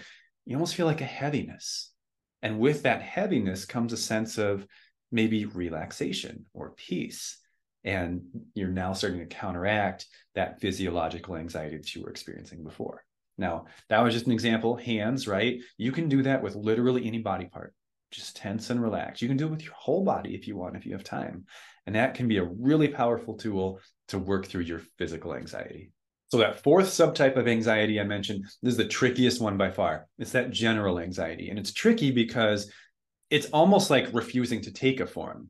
you 0.45 0.55
almost 0.55 0.75
feel 0.75 0.85
like 0.85 1.01
a 1.01 1.05
heaviness 1.05 1.91
and 2.41 2.59
with 2.59 2.83
that 2.83 3.01
heaviness 3.01 3.65
comes 3.65 3.93
a 3.93 3.97
sense 3.97 4.37
of 4.37 4.65
maybe 5.11 5.45
relaxation 5.45 6.45
or 6.53 6.71
peace 6.71 7.37
and 7.83 8.21
you're 8.55 8.67
now 8.67 8.93
starting 8.93 9.19
to 9.19 9.25
counteract 9.25 10.05
that 10.35 10.59
physiological 10.59 11.35
anxiety 11.35 11.77
that 11.77 11.95
you 11.95 12.03
were 12.03 12.09
experiencing 12.09 12.63
before 12.63 13.03
Now, 13.37 13.65
that 13.87 14.01
was 14.01 14.13
just 14.13 14.25
an 14.25 14.33
example, 14.33 14.75
hands, 14.75 15.27
right? 15.27 15.59
You 15.77 15.91
can 15.91 16.09
do 16.09 16.23
that 16.23 16.43
with 16.43 16.55
literally 16.55 17.07
any 17.07 17.19
body 17.19 17.45
part. 17.45 17.73
Just 18.11 18.35
tense 18.35 18.69
and 18.69 18.81
relax. 18.81 19.21
You 19.21 19.27
can 19.27 19.37
do 19.37 19.45
it 19.45 19.51
with 19.51 19.63
your 19.63 19.75
whole 19.75 20.03
body 20.03 20.35
if 20.35 20.47
you 20.47 20.57
want, 20.57 20.75
if 20.75 20.85
you 20.85 20.91
have 20.93 21.03
time. 21.03 21.45
And 21.85 21.95
that 21.95 22.15
can 22.15 22.27
be 22.27 22.37
a 22.37 22.43
really 22.43 22.89
powerful 22.89 23.35
tool 23.35 23.79
to 24.09 24.19
work 24.19 24.47
through 24.47 24.63
your 24.63 24.81
physical 24.97 25.33
anxiety. 25.33 25.91
So, 26.31 26.37
that 26.39 26.61
fourth 26.61 26.87
subtype 26.87 27.37
of 27.37 27.47
anxiety 27.47 27.99
I 27.99 28.03
mentioned, 28.03 28.43
this 28.61 28.71
is 28.71 28.77
the 28.77 28.87
trickiest 28.87 29.41
one 29.41 29.57
by 29.57 29.71
far. 29.71 30.07
It's 30.17 30.33
that 30.33 30.51
general 30.51 30.99
anxiety. 30.99 31.49
And 31.49 31.57
it's 31.57 31.71
tricky 31.71 32.11
because 32.11 32.69
it's 33.29 33.47
almost 33.47 33.89
like 33.89 34.13
refusing 34.13 34.61
to 34.61 34.71
take 34.71 34.99
a 34.99 35.07
form 35.07 35.49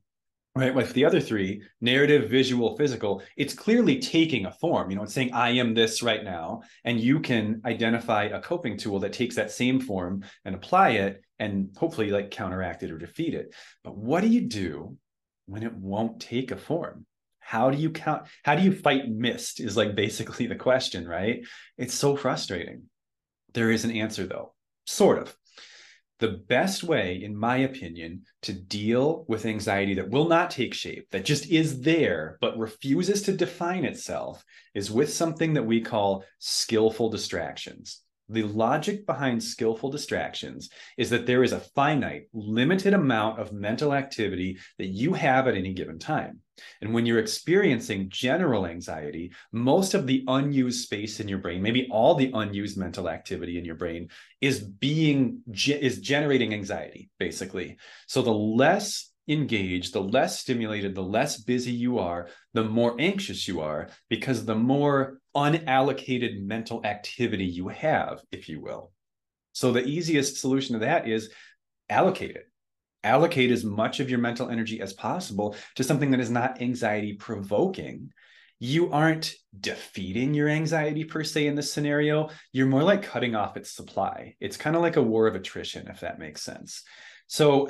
right? 0.55 0.73
With 0.73 0.93
the 0.93 1.05
other 1.05 1.21
three 1.21 1.61
narrative 1.79 2.29
visual 2.29 2.75
physical 2.75 3.21
it's 3.37 3.53
clearly 3.53 3.99
taking 3.99 4.45
a 4.45 4.51
form 4.51 4.89
you 4.89 4.97
know 4.97 5.03
it's 5.03 5.13
saying 5.13 5.33
i 5.33 5.51
am 5.51 5.73
this 5.73 6.01
right 6.01 6.23
now 6.23 6.61
and 6.83 6.99
you 6.99 7.19
can 7.19 7.61
identify 7.65 8.23
a 8.25 8.41
coping 8.41 8.75
tool 8.75 8.99
that 8.99 9.13
takes 9.13 9.35
that 9.35 9.51
same 9.51 9.79
form 9.79 10.23
and 10.45 10.55
apply 10.55 10.89
it 10.91 11.21
and 11.39 11.69
hopefully 11.77 12.11
like 12.11 12.31
counteract 12.31 12.83
it 12.83 12.91
or 12.91 12.97
defeat 12.97 13.33
it. 13.33 13.53
But 13.83 13.97
what 13.97 14.21
do 14.21 14.27
you 14.27 14.41
do 14.41 14.97
when 15.45 15.63
it 15.63 15.73
won't 15.73 16.19
take 16.19 16.51
a 16.51 16.57
form? 16.57 17.05
How 17.39 17.71
do 17.71 17.77
you 17.77 17.89
count 17.89 18.27
how 18.43 18.55
do 18.55 18.61
you 18.61 18.71
fight 18.71 19.09
mist 19.09 19.59
is 19.59 19.75
like 19.75 19.95
basically 19.95 20.45
the 20.45 20.55
question 20.55 21.07
right? 21.07 21.43
It's 21.77 21.95
so 21.95 22.15
frustrating. 22.15 22.83
There 23.53 23.71
is 23.71 23.85
an 23.85 23.91
answer 23.91 24.27
though. 24.27 24.53
Sort 24.85 25.19
of 25.19 25.35
the 26.19 26.43
best 26.47 26.83
way, 26.83 27.23
in 27.23 27.35
my 27.35 27.57
opinion, 27.57 28.23
to 28.41 28.53
deal 28.53 29.25
with 29.27 29.45
anxiety 29.45 29.93
that 29.95 30.09
will 30.09 30.27
not 30.27 30.51
take 30.51 30.73
shape, 30.73 31.09
that 31.11 31.25
just 31.25 31.49
is 31.49 31.81
there, 31.81 32.37
but 32.41 32.57
refuses 32.57 33.21
to 33.23 33.31
define 33.31 33.85
itself, 33.85 34.43
is 34.75 34.91
with 34.91 35.11
something 35.11 35.53
that 35.53 35.65
we 35.65 35.81
call 35.81 36.25
skillful 36.39 37.09
distractions. 37.09 38.01
The 38.29 38.43
logic 38.43 39.05
behind 39.05 39.43
skillful 39.43 39.89
distractions 39.89 40.69
is 40.97 41.09
that 41.09 41.25
there 41.25 41.43
is 41.43 41.51
a 41.51 41.59
finite, 41.59 42.27
limited 42.31 42.93
amount 42.93 43.39
of 43.39 43.51
mental 43.51 43.93
activity 43.93 44.59
that 44.77 44.87
you 44.87 45.13
have 45.13 45.47
at 45.47 45.55
any 45.55 45.73
given 45.73 45.97
time. 45.97 46.41
And 46.81 46.93
when 46.93 47.05
you're 47.05 47.19
experiencing 47.19 48.09
general 48.09 48.65
anxiety, 48.65 49.31
most 49.51 49.93
of 49.93 50.05
the 50.05 50.23
unused 50.27 50.83
space 50.83 51.19
in 51.19 51.27
your 51.27 51.39
brain, 51.39 51.61
maybe 51.61 51.87
all 51.89 52.15
the 52.15 52.31
unused 52.33 52.77
mental 52.77 53.09
activity 53.09 53.57
in 53.57 53.65
your 53.65 53.75
brain, 53.75 54.09
is 54.41 54.59
being 54.59 55.39
is 55.47 55.99
generating 55.99 56.53
anxiety, 56.53 57.09
basically. 57.17 57.77
So 58.07 58.21
the 58.21 58.31
less 58.31 59.09
engaged, 59.27 59.93
the 59.93 60.01
less 60.01 60.39
stimulated, 60.39 60.95
the 60.95 61.03
less 61.03 61.41
busy 61.41 61.71
you 61.71 61.99
are, 61.99 62.27
the 62.53 62.63
more 62.63 62.95
anxious 62.99 63.47
you 63.47 63.61
are, 63.61 63.89
because 64.09 64.45
the 64.45 64.55
more 64.55 65.18
unallocated 65.35 66.41
mental 66.41 66.85
activity 66.85 67.45
you 67.45 67.67
have, 67.67 68.21
if 68.31 68.49
you 68.49 68.61
will. 68.61 68.91
So 69.53 69.71
the 69.71 69.85
easiest 69.85 70.37
solution 70.37 70.73
to 70.73 70.79
that 70.79 71.07
is 71.07 71.31
allocate 71.89 72.35
it. 72.35 72.45
Allocate 73.03 73.51
as 73.51 73.63
much 73.63 73.99
of 73.99 74.09
your 74.09 74.19
mental 74.19 74.49
energy 74.49 74.81
as 74.81 74.93
possible 74.93 75.55
to 75.75 75.83
something 75.83 76.11
that 76.11 76.19
is 76.19 76.29
not 76.29 76.61
anxiety 76.61 77.13
provoking. 77.13 78.11
You 78.59 78.91
aren't 78.91 79.35
defeating 79.57 80.33
your 80.33 80.49
anxiety 80.49 81.05
per 81.05 81.23
se 81.23 81.47
in 81.47 81.55
this 81.55 81.71
scenario. 81.71 82.29
You're 82.51 82.67
more 82.67 82.83
like 82.83 83.03
cutting 83.03 83.35
off 83.35 83.55
its 83.55 83.71
supply. 83.71 84.35
It's 84.41 84.57
kind 84.57 84.75
of 84.75 84.81
like 84.81 84.97
a 84.97 85.03
war 85.03 85.27
of 85.27 85.35
attrition, 85.35 85.87
if 85.87 86.01
that 86.01 86.19
makes 86.19 86.41
sense. 86.41 86.83
So 87.27 87.69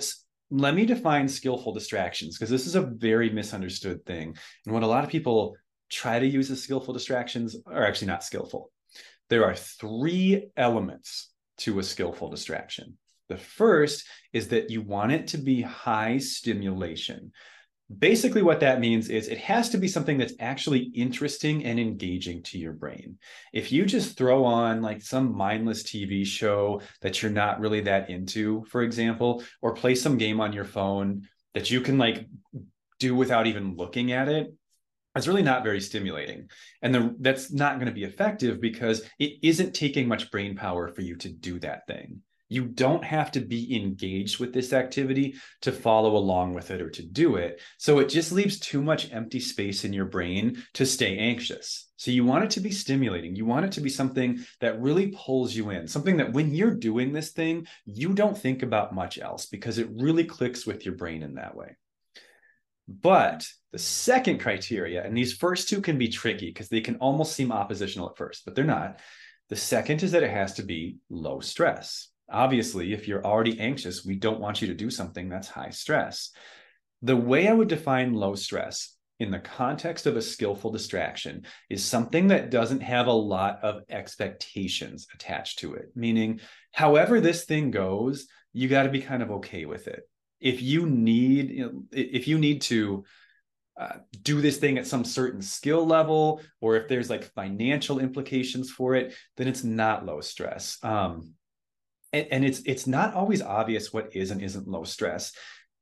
let 0.49 0.73
me 0.73 0.85
define 0.85 1.27
skillful 1.27 1.73
distractions 1.73 2.37
because 2.37 2.49
this 2.49 2.65
is 2.65 2.75
a 2.75 2.81
very 2.81 3.29
misunderstood 3.29 4.03
thing. 4.05 4.35
And 4.65 4.73
what 4.73 4.83
a 4.83 4.87
lot 4.87 5.03
of 5.03 5.11
people 5.11 5.55
try 5.89 6.19
to 6.19 6.27
use 6.27 6.49
the 6.49 6.55
skillful 6.55 6.93
distractions 6.93 7.55
are 7.65 7.85
actually 7.85 8.07
not 8.07 8.23
skillful. 8.23 8.71
There 9.29 9.45
are 9.45 9.55
three 9.55 10.49
elements 10.57 11.31
to 11.59 11.79
a 11.79 11.83
skillful 11.83 12.29
distraction. 12.29 12.97
The 13.27 13.37
first 13.37 14.05
is 14.33 14.49
that 14.49 14.69
you 14.69 14.81
want 14.81 15.11
it 15.11 15.27
to 15.29 15.37
be 15.37 15.61
high 15.61 16.17
stimulation. 16.17 17.31
Basically, 17.95 18.43
what 18.43 18.59
that 18.59 18.79
means 18.79 19.09
is 19.09 19.27
it 19.27 19.39
has 19.39 19.69
to 19.69 19.77
be 19.77 19.87
something 19.87 20.17
that's 20.17 20.33
actually 20.39 20.91
interesting 20.95 21.65
and 21.65 21.79
engaging 21.79 22.43
to 22.43 22.59
your 22.59 22.73
brain. 22.73 23.17
If 23.51 23.71
you 23.71 23.85
just 23.85 24.15
throw 24.15 24.45
on 24.45 24.81
like 24.81 25.01
some 25.01 25.35
mindless 25.35 25.83
TV 25.83 26.25
show 26.25 26.81
that 27.01 27.21
you're 27.21 27.31
not 27.31 27.59
really 27.59 27.81
that 27.81 28.09
into, 28.11 28.63
for 28.65 28.83
example, 28.83 29.43
or 29.61 29.73
play 29.73 29.95
some 29.95 30.19
game 30.19 30.39
on 30.39 30.53
your 30.53 30.65
phone 30.65 31.27
that 31.55 31.71
you 31.71 31.81
can 31.81 31.97
like 31.97 32.27
do 32.99 33.15
without 33.15 33.47
even 33.47 33.75
looking 33.75 34.11
at 34.11 34.27
it, 34.27 34.53
it's 35.15 35.27
really 35.27 35.41
not 35.41 35.63
very 35.63 35.81
stimulating. 35.81 36.49
And 36.81 36.93
the, 36.93 37.15
that's 37.19 37.51
not 37.51 37.75
going 37.75 37.87
to 37.87 37.93
be 37.93 38.03
effective 38.03 38.61
because 38.61 39.03
it 39.17 39.33
isn't 39.41 39.73
taking 39.73 40.07
much 40.07 40.31
brain 40.31 40.55
power 40.55 40.87
for 40.87 41.01
you 41.01 41.15
to 41.17 41.29
do 41.29 41.59
that 41.59 41.87
thing. 41.87 42.21
You 42.51 42.65
don't 42.65 43.03
have 43.03 43.31
to 43.33 43.41
be 43.41 43.75
engaged 43.75 44.39
with 44.39 44.53
this 44.53 44.73
activity 44.73 45.35
to 45.61 45.71
follow 45.71 46.15
along 46.15 46.55
with 46.55 46.71
it 46.71 46.81
or 46.81 46.89
to 46.89 47.03
do 47.03 47.35
it. 47.35 47.61
So 47.77 47.99
it 47.99 48.09
just 48.09 48.31
leaves 48.31 48.59
too 48.59 48.81
much 48.81 49.11
empty 49.13 49.39
space 49.39 49.85
in 49.85 49.93
your 49.93 50.05
brain 50.05 50.63
to 50.73 50.85
stay 50.85 51.17
anxious. 51.17 51.89
So 51.97 52.09
you 52.09 52.25
want 52.25 52.45
it 52.45 52.49
to 52.51 52.59
be 52.59 52.71
stimulating. 52.71 53.35
You 53.35 53.45
want 53.45 53.65
it 53.65 53.71
to 53.73 53.81
be 53.81 53.89
something 53.89 54.39
that 54.61 54.81
really 54.81 55.07
pulls 55.07 55.53
you 55.53 55.69
in, 55.69 55.87
something 55.87 56.17
that 56.17 56.33
when 56.33 56.53
you're 56.53 56.73
doing 56.73 57.13
this 57.13 57.31
thing, 57.31 57.67
you 57.85 58.13
don't 58.13 58.37
think 58.37 58.63
about 58.63 58.95
much 58.95 59.19
else 59.19 59.45
because 59.45 59.77
it 59.77 59.89
really 59.91 60.23
clicks 60.23 60.65
with 60.65 60.85
your 60.85 60.95
brain 60.95 61.21
in 61.21 61.35
that 61.35 61.55
way. 61.55 61.75
But 62.89 63.47
the 63.71 63.77
second 63.77 64.39
criteria, 64.39 65.03
and 65.03 65.15
these 65.15 65.33
first 65.33 65.69
two 65.69 65.79
can 65.79 65.99
be 65.99 66.07
tricky 66.07 66.47
because 66.47 66.69
they 66.69 66.81
can 66.81 66.95
almost 66.95 67.33
seem 67.33 67.51
oppositional 67.51 68.09
at 68.09 68.17
first, 68.17 68.45
but 68.45 68.55
they're 68.55 68.65
not. 68.65 68.99
The 69.49 69.55
second 69.55 70.01
is 70.01 70.11
that 70.13 70.23
it 70.23 70.31
has 70.31 70.55
to 70.55 70.63
be 70.63 70.97
low 71.09 71.39
stress. 71.39 72.09
Obviously, 72.31 72.93
if 72.93 73.07
you're 73.07 73.25
already 73.25 73.59
anxious, 73.59 74.03
we 74.03 74.15
don't 74.15 74.39
want 74.39 74.61
you 74.61 74.67
to 74.69 74.73
do 74.73 74.89
something 74.89 75.29
that's 75.29 75.47
high 75.47 75.69
stress. 75.69 76.31
The 77.03 77.15
way 77.15 77.47
I 77.47 77.53
would 77.53 77.67
define 77.67 78.13
low 78.13 78.33
stress 78.33 78.95
in 79.19 79.29
the 79.29 79.39
context 79.39 80.07
of 80.07 80.17
a 80.17 80.21
skillful 80.21 80.71
distraction 80.71 81.45
is 81.69 81.83
something 81.83 82.27
that 82.27 82.49
doesn't 82.49 82.81
have 82.81 83.05
a 83.05 83.11
lot 83.11 83.59
of 83.63 83.83
expectations 83.89 85.07
attached 85.13 85.59
to 85.59 85.75
it, 85.75 85.89
meaning, 85.93 86.39
however, 86.71 87.21
this 87.21 87.45
thing 87.45 87.69
goes, 87.69 88.27
you 88.51 88.67
got 88.67 88.83
to 88.83 88.89
be 88.89 89.01
kind 89.01 89.21
of 89.21 89.29
okay 89.29 89.65
with 89.65 89.87
it. 89.87 90.08
If 90.39 90.61
you 90.61 90.85
need, 90.85 91.49
you 91.49 91.65
know, 91.65 91.83
if 91.91 92.27
you 92.27 92.37
need 92.37 92.61
to, 92.63 93.03
uh, 93.79 93.99
do 94.23 94.41
this 94.41 94.57
thing 94.57 94.77
at 94.77 94.85
some 94.85 95.05
certain 95.05 95.41
skill 95.41 95.85
level, 95.87 96.41
or 96.59 96.75
if 96.75 96.89
there's 96.89 97.09
like 97.09 97.23
financial 97.23 97.99
implications 97.99 98.69
for 98.69 98.93
it, 98.93 99.15
then 99.37 99.47
it's 99.47 99.63
not 99.63 100.05
low 100.05 100.19
stress. 100.19 100.77
Um, 100.83 101.33
and, 102.11 102.27
and 102.31 102.45
it's 102.45 102.59
it's 102.65 102.87
not 102.87 103.13
always 103.13 103.41
obvious 103.41 103.93
what 103.93 104.15
is 104.15 104.31
and 104.31 104.41
isn't 104.41 104.67
low 104.67 104.83
stress. 104.83 105.33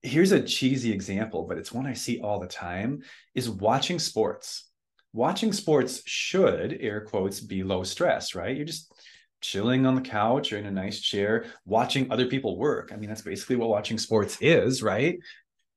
Here's 0.04 0.32
a 0.32 0.44
cheesy 0.44 0.92
example 0.92 1.46
but 1.48 1.58
it's 1.58 1.72
one 1.72 1.88
i 1.88 1.94
see 1.94 2.20
all 2.22 2.40
the 2.40 2.48
time 2.48 3.02
is 3.34 3.50
watching 3.50 4.00
sports. 4.00 4.66
Watching 5.14 5.52
sports 5.52 6.04
should 6.06 6.78
air 6.80 7.02
quotes 7.02 7.40
be 7.40 7.64
low 7.64 7.84
stress 7.84 8.36
right? 8.36 8.56
You're 8.56 8.66
just 8.66 8.94
chilling 9.42 9.86
on 9.86 9.96
the 9.96 10.02
couch 10.02 10.52
or 10.52 10.58
in 10.58 10.66
a 10.66 10.72
nice 10.72 11.00
chair 11.00 11.46
watching 11.66 12.12
other 12.12 12.26
people 12.26 12.58
work 12.58 12.92
i 12.94 12.96
mean 12.96 13.10
that's 13.10 13.22
basically 13.22 13.56
what 13.56 13.70
watching 13.70 13.98
sports 13.98 14.38
is 14.42 14.82
right 14.82 15.20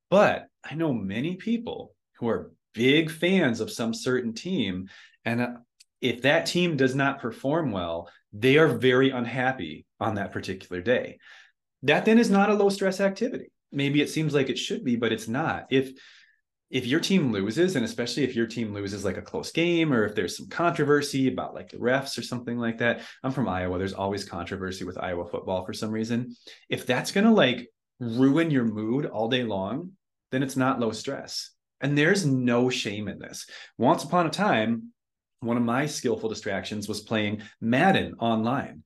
but 0.09 0.46
i 0.64 0.75
know 0.75 0.92
many 0.92 1.37
people 1.37 1.94
who 2.18 2.29
are 2.29 2.53
big 2.75 3.11
fans 3.11 3.61
of 3.61 3.70
some 3.70 3.92
certain 3.92 4.33
team 4.33 4.88
and 5.25 5.40
uh, 5.40 5.49
if 6.01 6.23
that 6.23 6.46
team 6.46 6.77
does 6.77 6.94
not 6.94 7.20
perform 7.20 7.73
well 7.73 8.09
they 8.33 8.59
are 8.59 8.68
very 8.68 9.11
unhappy 9.11 9.87
on 9.99 10.14
that 10.14 10.33
particular 10.33 10.81
day. 10.81 11.18
That 11.83 12.05
then 12.05 12.18
is 12.18 12.31
not 12.31 12.51
a 12.51 12.55
low 12.55 12.68
stress 12.68 13.01
activity. 13.01 13.51
Maybe 13.73 14.01
it 14.01 14.11
seems 14.11 14.35
like 14.35 14.49
it 14.49 14.59
should 14.59 14.85
be, 14.85 14.96
but 14.96 15.12
it's 15.12 15.29
not. 15.29 15.66
If 15.70 15.92
if 16.71 16.87
your 16.87 17.01
team 17.01 17.33
loses, 17.33 17.75
and 17.75 17.85
especially 17.85 18.23
if 18.23 18.37
your 18.37 18.47
team 18.47 18.73
loses 18.73 19.05
like 19.05 19.17
a 19.17 19.23
close 19.23 19.51
game, 19.51 19.93
or 19.93 20.05
if 20.05 20.15
there's 20.15 20.37
some 20.37 20.49
controversy 20.49 21.29
about 21.29 21.55
like 21.55 21.71
the 21.71 21.79
refs 21.79 22.17
or 22.17 22.23
something 22.23 22.59
like 22.59 22.79
that, 22.79 23.03
I'm 23.25 23.33
from 23.33 23.49
Iowa. 23.49 23.77
There's 23.77 23.93
always 23.93 24.25
controversy 24.25 24.85
with 24.85 24.99
Iowa 24.99 25.27
football 25.27 25.65
for 25.65 25.73
some 25.73 25.91
reason. 25.91 26.37
If 26.69 26.87
that's 26.87 27.11
gonna 27.11 27.35
like 27.35 27.69
ruin 27.99 28.51
your 28.51 28.65
mood 28.65 29.07
all 29.07 29.29
day 29.29 29.43
long, 29.43 29.93
then 30.31 30.43
it's 30.43 30.57
not 30.57 30.79
low 30.79 30.93
stress. 30.93 31.51
And 31.81 31.99
there's 31.99 32.25
no 32.25 32.71
shame 32.71 33.09
in 33.09 33.19
this. 33.19 33.47
Once 33.77 34.05
upon 34.05 34.27
a 34.27 34.31
time, 34.31 34.93
one 35.41 35.57
of 35.57 35.63
my 35.63 35.87
skillful 35.87 36.29
distractions 36.29 36.89
was 36.89 37.01
playing 37.01 37.43
Madden 37.61 38.15
online. 38.21 38.85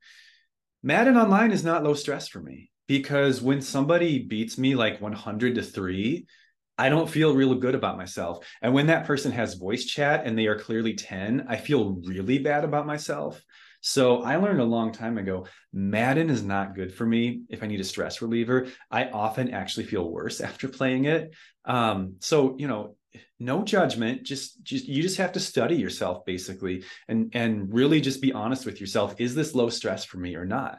Madden 0.82 1.16
online 1.16 1.50
is 1.50 1.64
not 1.64 1.82
low 1.82 1.94
stress 1.94 2.28
for 2.28 2.40
me 2.40 2.70
because 2.86 3.42
when 3.42 3.60
somebody 3.60 4.20
beats 4.20 4.56
me 4.56 4.74
like 4.74 5.00
100 5.00 5.56
to 5.56 5.62
3, 5.62 6.26
I 6.76 6.88
don't 6.88 7.08
feel 7.08 7.34
real 7.34 7.54
good 7.54 7.74
about 7.74 7.96
myself. 7.96 8.44
And 8.60 8.74
when 8.74 8.88
that 8.88 9.06
person 9.06 9.32
has 9.32 9.54
voice 9.54 9.84
chat 9.84 10.26
and 10.26 10.36
they 10.36 10.46
are 10.46 10.58
clearly 10.58 10.94
10, 10.94 11.46
I 11.48 11.56
feel 11.56 12.00
really 12.04 12.38
bad 12.38 12.64
about 12.64 12.86
myself. 12.86 13.42
So 13.80 14.22
I 14.22 14.36
learned 14.36 14.60
a 14.60 14.64
long 14.64 14.92
time 14.92 15.18
ago 15.18 15.46
Madden 15.72 16.30
is 16.30 16.42
not 16.42 16.74
good 16.74 16.94
for 16.94 17.04
me 17.04 17.42
if 17.50 17.62
I 17.62 17.66
need 17.66 17.80
a 17.80 17.84
stress 17.84 18.22
reliever. 18.22 18.68
I 18.90 19.10
often 19.10 19.52
actually 19.52 19.84
feel 19.86 20.10
worse 20.10 20.40
after 20.48 20.68
playing 20.68 21.04
it. 21.04 21.34
Um, 21.64 22.14
so, 22.20 22.56
you 22.58 22.66
know, 22.66 22.96
no 23.38 23.62
judgment 23.62 24.24
just 24.24 24.62
just 24.62 24.86
you 24.86 25.02
just 25.02 25.18
have 25.18 25.32
to 25.32 25.40
study 25.40 25.76
yourself 25.76 26.24
basically 26.24 26.82
and 27.08 27.30
and 27.34 27.72
really 27.72 28.00
just 28.00 28.20
be 28.20 28.32
honest 28.32 28.66
with 28.66 28.80
yourself 28.80 29.14
is 29.18 29.34
this 29.34 29.54
low 29.54 29.68
stress 29.68 30.04
for 30.04 30.18
me 30.18 30.34
or 30.34 30.44
not 30.44 30.78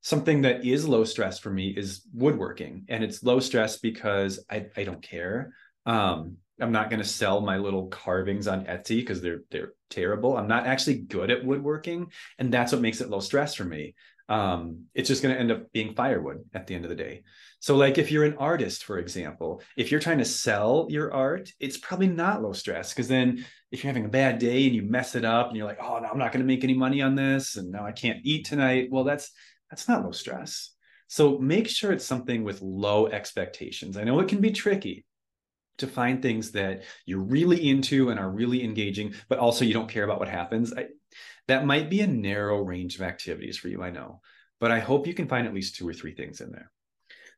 something 0.00 0.42
that 0.42 0.64
is 0.64 0.86
low 0.86 1.04
stress 1.04 1.38
for 1.38 1.50
me 1.50 1.68
is 1.68 2.02
woodworking 2.14 2.84
and 2.88 3.02
it's 3.02 3.22
low 3.22 3.40
stress 3.40 3.78
because 3.78 4.44
i, 4.50 4.66
I 4.76 4.84
don't 4.84 5.02
care 5.02 5.52
um, 5.86 6.36
i'm 6.60 6.72
not 6.72 6.90
going 6.90 7.02
to 7.02 7.08
sell 7.08 7.40
my 7.40 7.58
little 7.58 7.88
carvings 7.88 8.46
on 8.46 8.64
etsy 8.66 9.00
because 9.00 9.20
they're 9.20 9.42
they're 9.50 9.72
terrible 9.90 10.36
i'm 10.36 10.48
not 10.48 10.66
actually 10.66 10.98
good 10.98 11.30
at 11.30 11.44
woodworking 11.44 12.10
and 12.38 12.52
that's 12.52 12.72
what 12.72 12.80
makes 12.80 13.00
it 13.00 13.10
low 13.10 13.20
stress 13.20 13.54
for 13.54 13.64
me 13.64 13.94
um, 14.28 14.86
it's 14.94 15.08
just 15.08 15.22
going 15.22 15.34
to 15.34 15.40
end 15.40 15.52
up 15.52 15.72
being 15.72 15.94
firewood 15.94 16.44
at 16.52 16.66
the 16.66 16.74
end 16.74 16.84
of 16.84 16.88
the 16.88 16.96
day. 16.96 17.22
So, 17.60 17.76
like 17.76 17.96
if 17.98 18.10
you're 18.10 18.24
an 18.24 18.36
artist, 18.38 18.84
for 18.84 18.98
example, 18.98 19.62
if 19.76 19.90
you're 19.90 20.00
trying 20.00 20.18
to 20.18 20.24
sell 20.24 20.86
your 20.90 21.12
art, 21.12 21.52
it's 21.60 21.78
probably 21.78 22.08
not 22.08 22.42
low 22.42 22.52
stress 22.52 22.92
because 22.92 23.08
then 23.08 23.44
if 23.70 23.82
you're 23.82 23.92
having 23.92 24.04
a 24.04 24.10
bad 24.10 24.38
day 24.38 24.66
and 24.66 24.74
you 24.74 24.82
mess 24.82 25.14
it 25.14 25.24
up 25.24 25.48
and 25.48 25.56
you're 25.56 25.66
like, 25.66 25.78
oh, 25.80 25.98
no, 25.98 26.08
I'm 26.08 26.18
not 26.18 26.32
going 26.32 26.42
to 26.42 26.46
make 26.46 26.64
any 26.64 26.74
money 26.74 27.02
on 27.02 27.14
this, 27.14 27.56
and 27.56 27.70
now 27.70 27.86
I 27.86 27.92
can't 27.92 28.18
eat 28.24 28.46
tonight. 28.46 28.88
Well, 28.90 29.04
that's 29.04 29.30
that's 29.70 29.88
not 29.88 30.04
low 30.04 30.12
stress. 30.12 30.72
So 31.08 31.38
make 31.38 31.68
sure 31.68 31.92
it's 31.92 32.04
something 32.04 32.44
with 32.44 32.62
low 32.62 33.06
expectations. 33.06 33.96
I 33.96 34.04
know 34.04 34.18
it 34.20 34.28
can 34.28 34.40
be 34.40 34.50
tricky 34.50 35.04
to 35.78 35.86
find 35.86 36.20
things 36.20 36.52
that 36.52 36.84
you're 37.04 37.20
really 37.20 37.68
into 37.68 38.10
and 38.10 38.18
are 38.18 38.30
really 38.30 38.64
engaging, 38.64 39.14
but 39.28 39.38
also 39.38 39.64
you 39.64 39.74
don't 39.74 39.90
care 39.90 40.04
about 40.04 40.18
what 40.18 40.28
happens. 40.28 40.72
I, 40.72 40.86
that 41.48 41.66
might 41.66 41.90
be 41.90 42.00
a 42.00 42.06
narrow 42.06 42.60
range 42.60 42.96
of 42.96 43.02
activities 43.02 43.58
for 43.58 43.68
you, 43.68 43.82
I 43.82 43.90
know, 43.90 44.20
but 44.58 44.72
I 44.72 44.80
hope 44.80 45.06
you 45.06 45.14
can 45.14 45.28
find 45.28 45.46
at 45.46 45.54
least 45.54 45.76
two 45.76 45.88
or 45.88 45.92
three 45.92 46.14
things 46.14 46.40
in 46.40 46.50
there. 46.50 46.72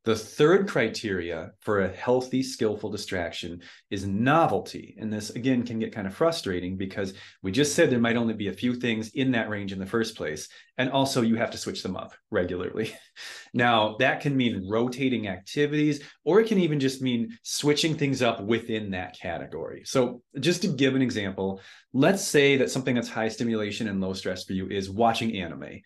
The 0.04 0.16
third 0.16 0.68
criteria 0.68 1.50
for 1.60 1.80
a 1.80 1.88
healthy, 1.88 2.42
skillful 2.42 2.90
distraction 2.90 3.60
is 3.90 4.06
novelty. 4.06 4.96
And 4.98 5.12
this, 5.12 5.30
again, 5.30 5.64
can 5.64 5.78
get 5.78 5.92
kind 5.92 6.06
of 6.06 6.14
frustrating 6.14 6.76
because 6.76 7.14
we 7.42 7.50
just 7.52 7.74
said 7.74 7.90
there 7.90 7.98
might 7.98 8.16
only 8.16 8.34
be 8.34 8.48
a 8.48 8.52
few 8.52 8.74
things 8.74 9.10
in 9.10 9.32
that 9.32 9.50
range 9.50 9.72
in 9.72 9.78
the 9.78 9.86
first 9.86 10.16
place. 10.16 10.48
And 10.78 10.90
also, 10.90 11.22
you 11.22 11.36
have 11.36 11.50
to 11.50 11.58
switch 11.58 11.82
them 11.82 11.96
up 11.96 12.14
regularly. 12.30 12.94
now, 13.52 13.96
that 13.98 14.20
can 14.20 14.36
mean 14.36 14.66
rotating 14.70 15.26
activities, 15.26 16.00
or 16.24 16.40
it 16.40 16.48
can 16.48 16.58
even 16.58 16.80
just 16.80 17.02
mean 17.02 17.36
switching 17.42 17.96
things 17.96 18.22
up 18.22 18.40
within 18.40 18.92
that 18.92 19.18
category. 19.18 19.82
So, 19.84 20.22
just 20.38 20.62
to 20.62 20.68
give 20.68 20.94
an 20.94 21.02
example, 21.02 21.60
let's 21.92 22.24
say 22.24 22.56
that 22.58 22.70
something 22.70 22.94
that's 22.94 23.08
high 23.08 23.28
stimulation 23.28 23.88
and 23.88 24.00
low 24.00 24.12
stress 24.12 24.44
for 24.44 24.52
you 24.52 24.68
is 24.68 24.88
watching 24.88 25.36
anime 25.36 25.80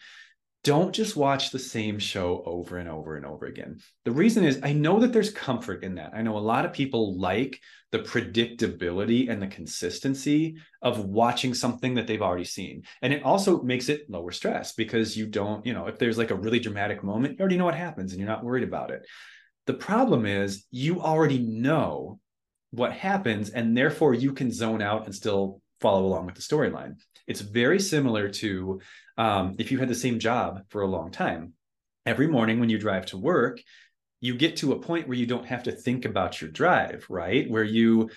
don't 0.65 0.95
just 0.95 1.17
watch 1.17 1.51
the 1.51 1.59
same 1.59 1.99
show 1.99 2.43
over 2.47 2.79
and 2.79 2.89
over 2.89 3.17
and 3.17 3.27
over 3.27 3.47
again. 3.47 3.81
The 4.05 4.13
reason 4.13 4.45
is 4.45 4.61
I 4.63 4.73
know 4.73 5.01
that 5.01 5.13
there's 5.13 5.33
comfort 5.33 5.83
in 5.83 5.97
that. 5.97 6.13
I 6.15 6.23
know 6.23 6.37
a 6.37 6.39
lot 6.39 6.65
of 6.65 6.73
people 6.73 7.19
like 7.19 7.59
the 7.91 7.99
predictability 7.99 9.29
and 9.29 9.43
the 9.43 9.49
consistency 9.49 10.57
of 10.81 11.05
watching 11.05 11.53
something 11.53 11.95
that 11.95 12.07
they've 12.07 12.23
already 12.23 12.45
seen. 12.45 12.83
And 13.03 13.13
it 13.13 13.25
also 13.25 13.63
makes 13.63 13.89
it 13.89 14.09
lower 14.09 14.31
stress 14.31 14.73
because 14.73 15.17
you 15.17 15.27
don't, 15.27 15.67
you 15.67 15.73
know, 15.73 15.87
if 15.87 15.99
there's 15.99 16.19
like 16.19 16.31
a 16.31 16.37
really 16.37 16.61
dramatic 16.61 17.03
moment, 17.03 17.35
you 17.35 17.41
already 17.41 17.59
know 17.59 17.65
what 17.65 17.75
happens 17.75 18.13
and 18.13 18.21
you're 18.21 18.31
not 18.31 18.45
worried 18.45 18.65
about 18.65 18.91
it. 18.91 19.03
The 19.67 19.75
problem 19.75 20.27
is 20.27 20.67
you 20.71 21.01
already 21.01 21.41
know 21.41 22.21
what 22.71 22.93
happens 22.93 23.51
and 23.51 23.77
therefore 23.77 24.15
you 24.15 24.33
can 24.33 24.53
zone 24.53 24.81
out 24.81 25.07
and 25.07 25.15
still 25.15 25.62
follow 25.83 26.07
along 26.07 26.27
with 26.27 26.37
the 26.37 26.41
storyline. 26.41 26.97
It's 27.27 27.41
very 27.41 27.79
similar 27.79 28.29
to 28.29 28.81
um, 29.19 29.57
if 29.59 29.71
you 29.71 29.79
had 29.79 29.89
the 29.89 29.95
same 29.95 30.19
job 30.19 30.63
for 30.71 30.83
a 30.83 30.87
long 30.87 31.11
time. 31.11 31.53
Every 32.07 32.27
morning 32.27 32.59
when 32.59 32.71
you 32.71 32.79
drive 32.79 33.07
to 33.07 33.19
work, 33.19 33.61
you 34.21 34.35
get 34.35 34.57
to 34.59 34.73
a 34.73 34.81
point 34.81 35.09
where 35.09 35.19
you 35.19 35.27
don't 35.27 35.47
have 35.47 35.65
to 35.65 35.73
think 35.73 36.05
about 36.05 36.41
your 36.41 36.51
drive, 36.51 37.07
right? 37.11 37.51
Where 37.51 37.65
you 37.65 38.11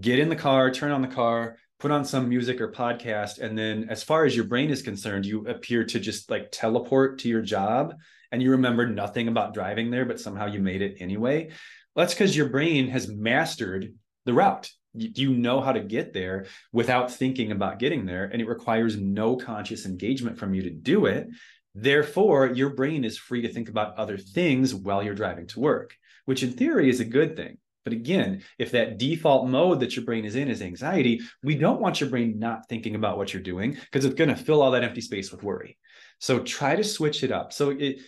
get 0.00 0.18
in 0.18 0.28
the 0.28 0.36
car, 0.36 0.70
turn 0.70 0.90
on 0.90 1.02
the 1.02 1.08
car, 1.08 1.56
put 1.78 1.90
on 1.90 2.04
some 2.04 2.28
music 2.28 2.60
or 2.60 2.72
podcast, 2.72 3.38
and 3.38 3.56
then 3.56 3.88
as 3.88 4.02
far 4.02 4.24
as 4.24 4.34
your 4.34 4.46
brain 4.46 4.70
is 4.70 4.82
concerned, 4.82 5.26
you 5.26 5.46
appear 5.46 5.84
to 5.84 6.00
just 6.00 6.30
like 6.30 6.50
teleport 6.50 7.20
to 7.20 7.28
your 7.28 7.42
job 7.42 7.94
and 8.32 8.42
you 8.42 8.52
remember 8.52 8.86
nothing 8.86 9.28
about 9.28 9.54
driving 9.54 9.90
there, 9.90 10.04
but 10.04 10.20
somehow 10.20 10.46
you 10.46 10.60
made 10.60 10.82
it 10.82 10.96
anyway. 11.00 11.48
Well, 11.94 12.04
that's 12.04 12.14
because 12.14 12.36
your 12.36 12.48
brain 12.48 12.88
has 12.88 13.08
mastered 13.08 13.94
the 14.24 14.32
route 14.32 14.70
you 14.94 15.34
know 15.34 15.60
how 15.60 15.72
to 15.72 15.80
get 15.80 16.12
there 16.12 16.46
without 16.72 17.12
thinking 17.12 17.52
about 17.52 17.78
getting 17.78 18.06
there? 18.06 18.24
And 18.24 18.40
it 18.40 18.48
requires 18.48 18.96
no 18.96 19.36
conscious 19.36 19.86
engagement 19.86 20.38
from 20.38 20.54
you 20.54 20.62
to 20.62 20.70
do 20.70 21.06
it. 21.06 21.28
Therefore 21.74 22.46
your 22.46 22.70
brain 22.70 23.04
is 23.04 23.16
free 23.16 23.42
to 23.42 23.52
think 23.52 23.68
about 23.68 23.96
other 23.96 24.18
things 24.18 24.74
while 24.74 25.02
you're 25.02 25.14
driving 25.14 25.46
to 25.48 25.60
work 25.60 25.94
which 26.30 26.44
in 26.44 26.52
theory 26.52 26.88
is 26.88 27.00
a 27.00 27.04
good 27.04 27.34
thing. 27.34 27.58
But 27.84 27.92
again 27.92 28.42
if 28.58 28.70
that 28.72 28.98
default 28.98 29.48
mode 29.48 29.80
that 29.80 29.96
your 29.96 30.04
brain 30.04 30.24
is 30.24 30.36
in 30.36 30.48
is 30.48 30.62
anxiety 30.62 31.20
we 31.42 31.56
don't 31.56 31.80
want 31.80 32.00
your 32.00 32.10
brain 32.10 32.38
not 32.38 32.68
thinking 32.68 32.94
about 32.94 33.16
what 33.16 33.32
you're 33.32 33.42
doing 33.42 33.72
because 33.72 34.04
it's 34.04 34.14
going 34.14 34.30
to 34.30 34.36
fill 34.36 34.62
all 34.62 34.70
that 34.72 34.84
empty 34.84 35.00
space 35.00 35.32
with 35.32 35.42
worry. 35.42 35.76
So 36.20 36.38
try 36.40 36.76
to 36.76 36.84
switch 36.84 37.24
it 37.24 37.32
up. 37.32 37.52
So 37.52 37.70
it 37.70 38.00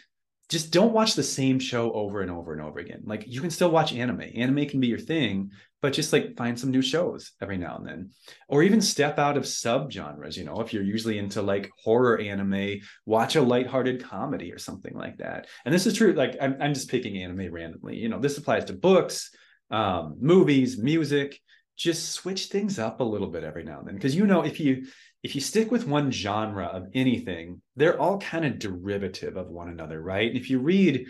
just 0.49 0.71
don't 0.71 0.93
watch 0.93 1.15
the 1.15 1.23
same 1.23 1.59
show 1.59 1.93
over 1.93 2.21
and 2.21 2.31
over 2.31 2.53
and 2.53 2.61
over 2.61 2.79
again. 2.79 3.03
Like 3.05 3.25
you 3.27 3.41
can 3.41 3.51
still 3.51 3.71
watch 3.71 3.93
anime. 3.93 4.23
Anime 4.35 4.67
can 4.67 4.81
be 4.81 4.87
your 4.87 4.99
thing, 4.99 5.51
but 5.81 5.93
just 5.93 6.13
like 6.13 6.37
find 6.37 6.59
some 6.59 6.71
new 6.71 6.83
shows 6.83 7.33
every 7.41 7.57
now 7.57 7.77
and 7.77 7.87
then. 7.87 8.11
Or 8.49 8.63
even 8.63 8.81
step 8.81 9.19
out 9.19 9.37
of 9.37 9.45
subgenres, 9.45 10.37
you 10.37 10.45
know, 10.45 10.61
if 10.61 10.73
you're 10.73 10.83
usually 10.83 11.19
into 11.19 11.43
like 11.43 11.71
horror 11.83 12.19
anime, 12.19 12.81
watch 13.07 13.37
a 13.37 13.43
lighthearted 13.43 14.05
comedy 14.05 14.53
or 14.53 14.59
something 14.59 14.95
like 14.95 15.19
that. 15.19 15.47
And 15.65 15.75
this 15.75 15.87
is 15.87 15.95
true 15.95 16.13
like 16.13 16.37
I'm 16.41 16.57
I'm 16.61 16.75
just 16.75 16.91
picking 16.91 17.23
anime 17.23 17.53
randomly. 17.53 17.97
You 17.97 18.09
know, 18.09 18.21
this 18.21 18.39
applies 18.39 18.67
to 18.67 18.75
books, 18.75 19.31
um, 19.71 20.17
movies, 20.21 20.79
music. 20.79 21.41
Just 21.83 22.13
switch 22.13 22.47
things 22.47 22.79
up 22.79 23.01
a 23.01 23.05
little 23.05 23.27
bit 23.27 23.43
every 23.43 23.65
now 23.65 23.81
and 23.81 23.89
then 23.89 23.97
because 23.97 24.15
you 24.15 24.25
know 24.25 24.43
if 24.43 24.61
you 24.61 24.87
if 25.25 25.35
you 25.35 25.41
stick 25.41 25.71
with 25.73 25.87
one 25.87 26.13
genre 26.13 26.67
of 26.67 26.87
anything, 26.95 27.61
they're 27.75 28.01
all 28.01 28.19
kind 28.19 28.45
of 28.45 28.61
derivative 28.61 29.37
of 29.37 29.49
one 29.49 29.69
another, 29.69 30.01
right? 30.01 30.29
And 30.29 30.37
if 30.37 30.49
you 30.49 30.61
read 30.61 31.09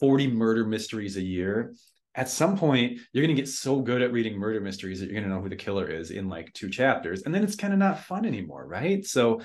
40 0.00 0.28
murder 0.28 0.66
mysteries 0.66 1.16
a 1.16 1.22
year, 1.22 1.74
at 2.14 2.28
some 2.28 2.56
point 2.56 3.00
you're 3.12 3.24
going 3.24 3.34
to 3.34 3.42
get 3.42 3.48
so 3.48 3.80
good 3.80 4.02
at 4.02 4.12
reading 4.12 4.36
murder 4.36 4.60
mysteries 4.60 5.00
that 5.00 5.06
you're 5.06 5.14
going 5.14 5.24
to 5.24 5.34
know 5.34 5.40
who 5.40 5.48
the 5.48 5.56
killer 5.56 5.88
is 5.88 6.10
in 6.10 6.28
like 6.28 6.52
two 6.52 6.68
chapters. 6.68 7.22
And 7.22 7.34
then 7.34 7.44
it's 7.44 7.56
kind 7.56 7.72
of 7.72 7.78
not 7.78 8.04
fun 8.04 8.26
anymore, 8.26 8.66
right? 8.66 9.04
So 9.06 9.40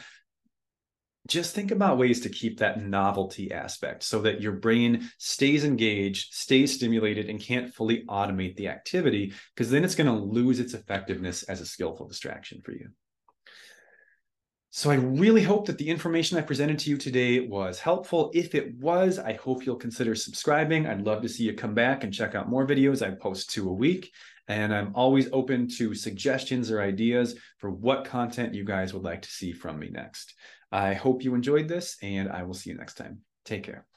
just 1.30 1.56
think 1.56 1.72
about 1.72 1.98
ways 1.98 2.20
to 2.22 2.30
keep 2.30 2.60
that 2.60 2.82
novelty 2.82 3.52
aspect 3.52 4.04
so 4.04 4.22
that 4.22 4.42
your 4.42 4.54
brain 4.54 5.10
stays 5.18 5.64
engaged, 5.64 6.34
stays 6.34 6.74
stimulated, 6.74 7.30
and 7.30 7.40
can't 7.40 7.74
fully 7.74 8.04
automate 8.06 8.56
the 8.56 8.68
activity, 8.68 9.34
because 9.56 9.72
then 9.72 9.84
it's 9.84 9.96
going 9.96 10.08
to 10.08 10.24
lose 10.24 10.60
its 10.60 10.74
effectiveness 10.74 11.44
as 11.44 11.62
a 11.62 11.66
skillful 11.66 12.08
distraction 12.08 12.62
for 12.62 12.72
you. 12.72 12.90
So 14.72 14.92
I 14.92 14.96
really 14.96 15.42
hope 15.42 15.66
that 15.66 15.80
the 15.80 15.90
information 15.90 16.38
I 16.38 16.42
presented 16.42 16.78
to 16.80 16.92
you 16.92 16.98
today 16.98 17.40
was 17.40 17.80
helpful. 17.80 18.30
If 18.36 18.54
it 18.54 18.78
was, 18.78 19.18
I 19.18 19.34
hope 19.34 19.66
you'll 19.66 19.76
consider 19.76 20.14
subscribing. 20.14 20.86
I'd 20.86 21.02
love 21.02 21.24
to 21.24 21.30
see 21.30 21.44
you 21.44 21.54
come 21.54 21.74
back 21.74 22.04
and 22.04 22.14
check 22.14 22.36
out 22.36 22.50
more 22.50 22.68
videos. 22.68 23.06
I 23.06 23.16
post 23.16 23.50
two 23.50 23.68
a 23.68 23.74
week, 23.74 24.12
and 24.48 24.74
I'm 24.74 24.92
always 24.94 25.28
open 25.34 25.68
to 25.78 25.96
suggestions 25.96 26.70
or 26.70 26.82
ideas 26.82 27.36
for 27.58 27.72
what 27.72 28.06
content 28.06 28.54
you 28.54 28.64
guys 28.64 28.94
would 28.94 29.04
like 29.04 29.24
to 29.24 29.30
see 29.32 29.54
from 29.54 29.80
me 29.80 29.90
next. 29.90 30.36
I 30.72 30.94
hope 30.94 31.24
you 31.24 31.34
enjoyed 31.34 31.68
this, 31.68 31.98
and 32.04 32.30
I 32.30 32.44
will 32.44 32.54
see 32.54 32.70
you 32.70 32.78
next 32.78 32.94
time. 32.94 33.22
Take 33.46 33.64
care. 33.64 33.88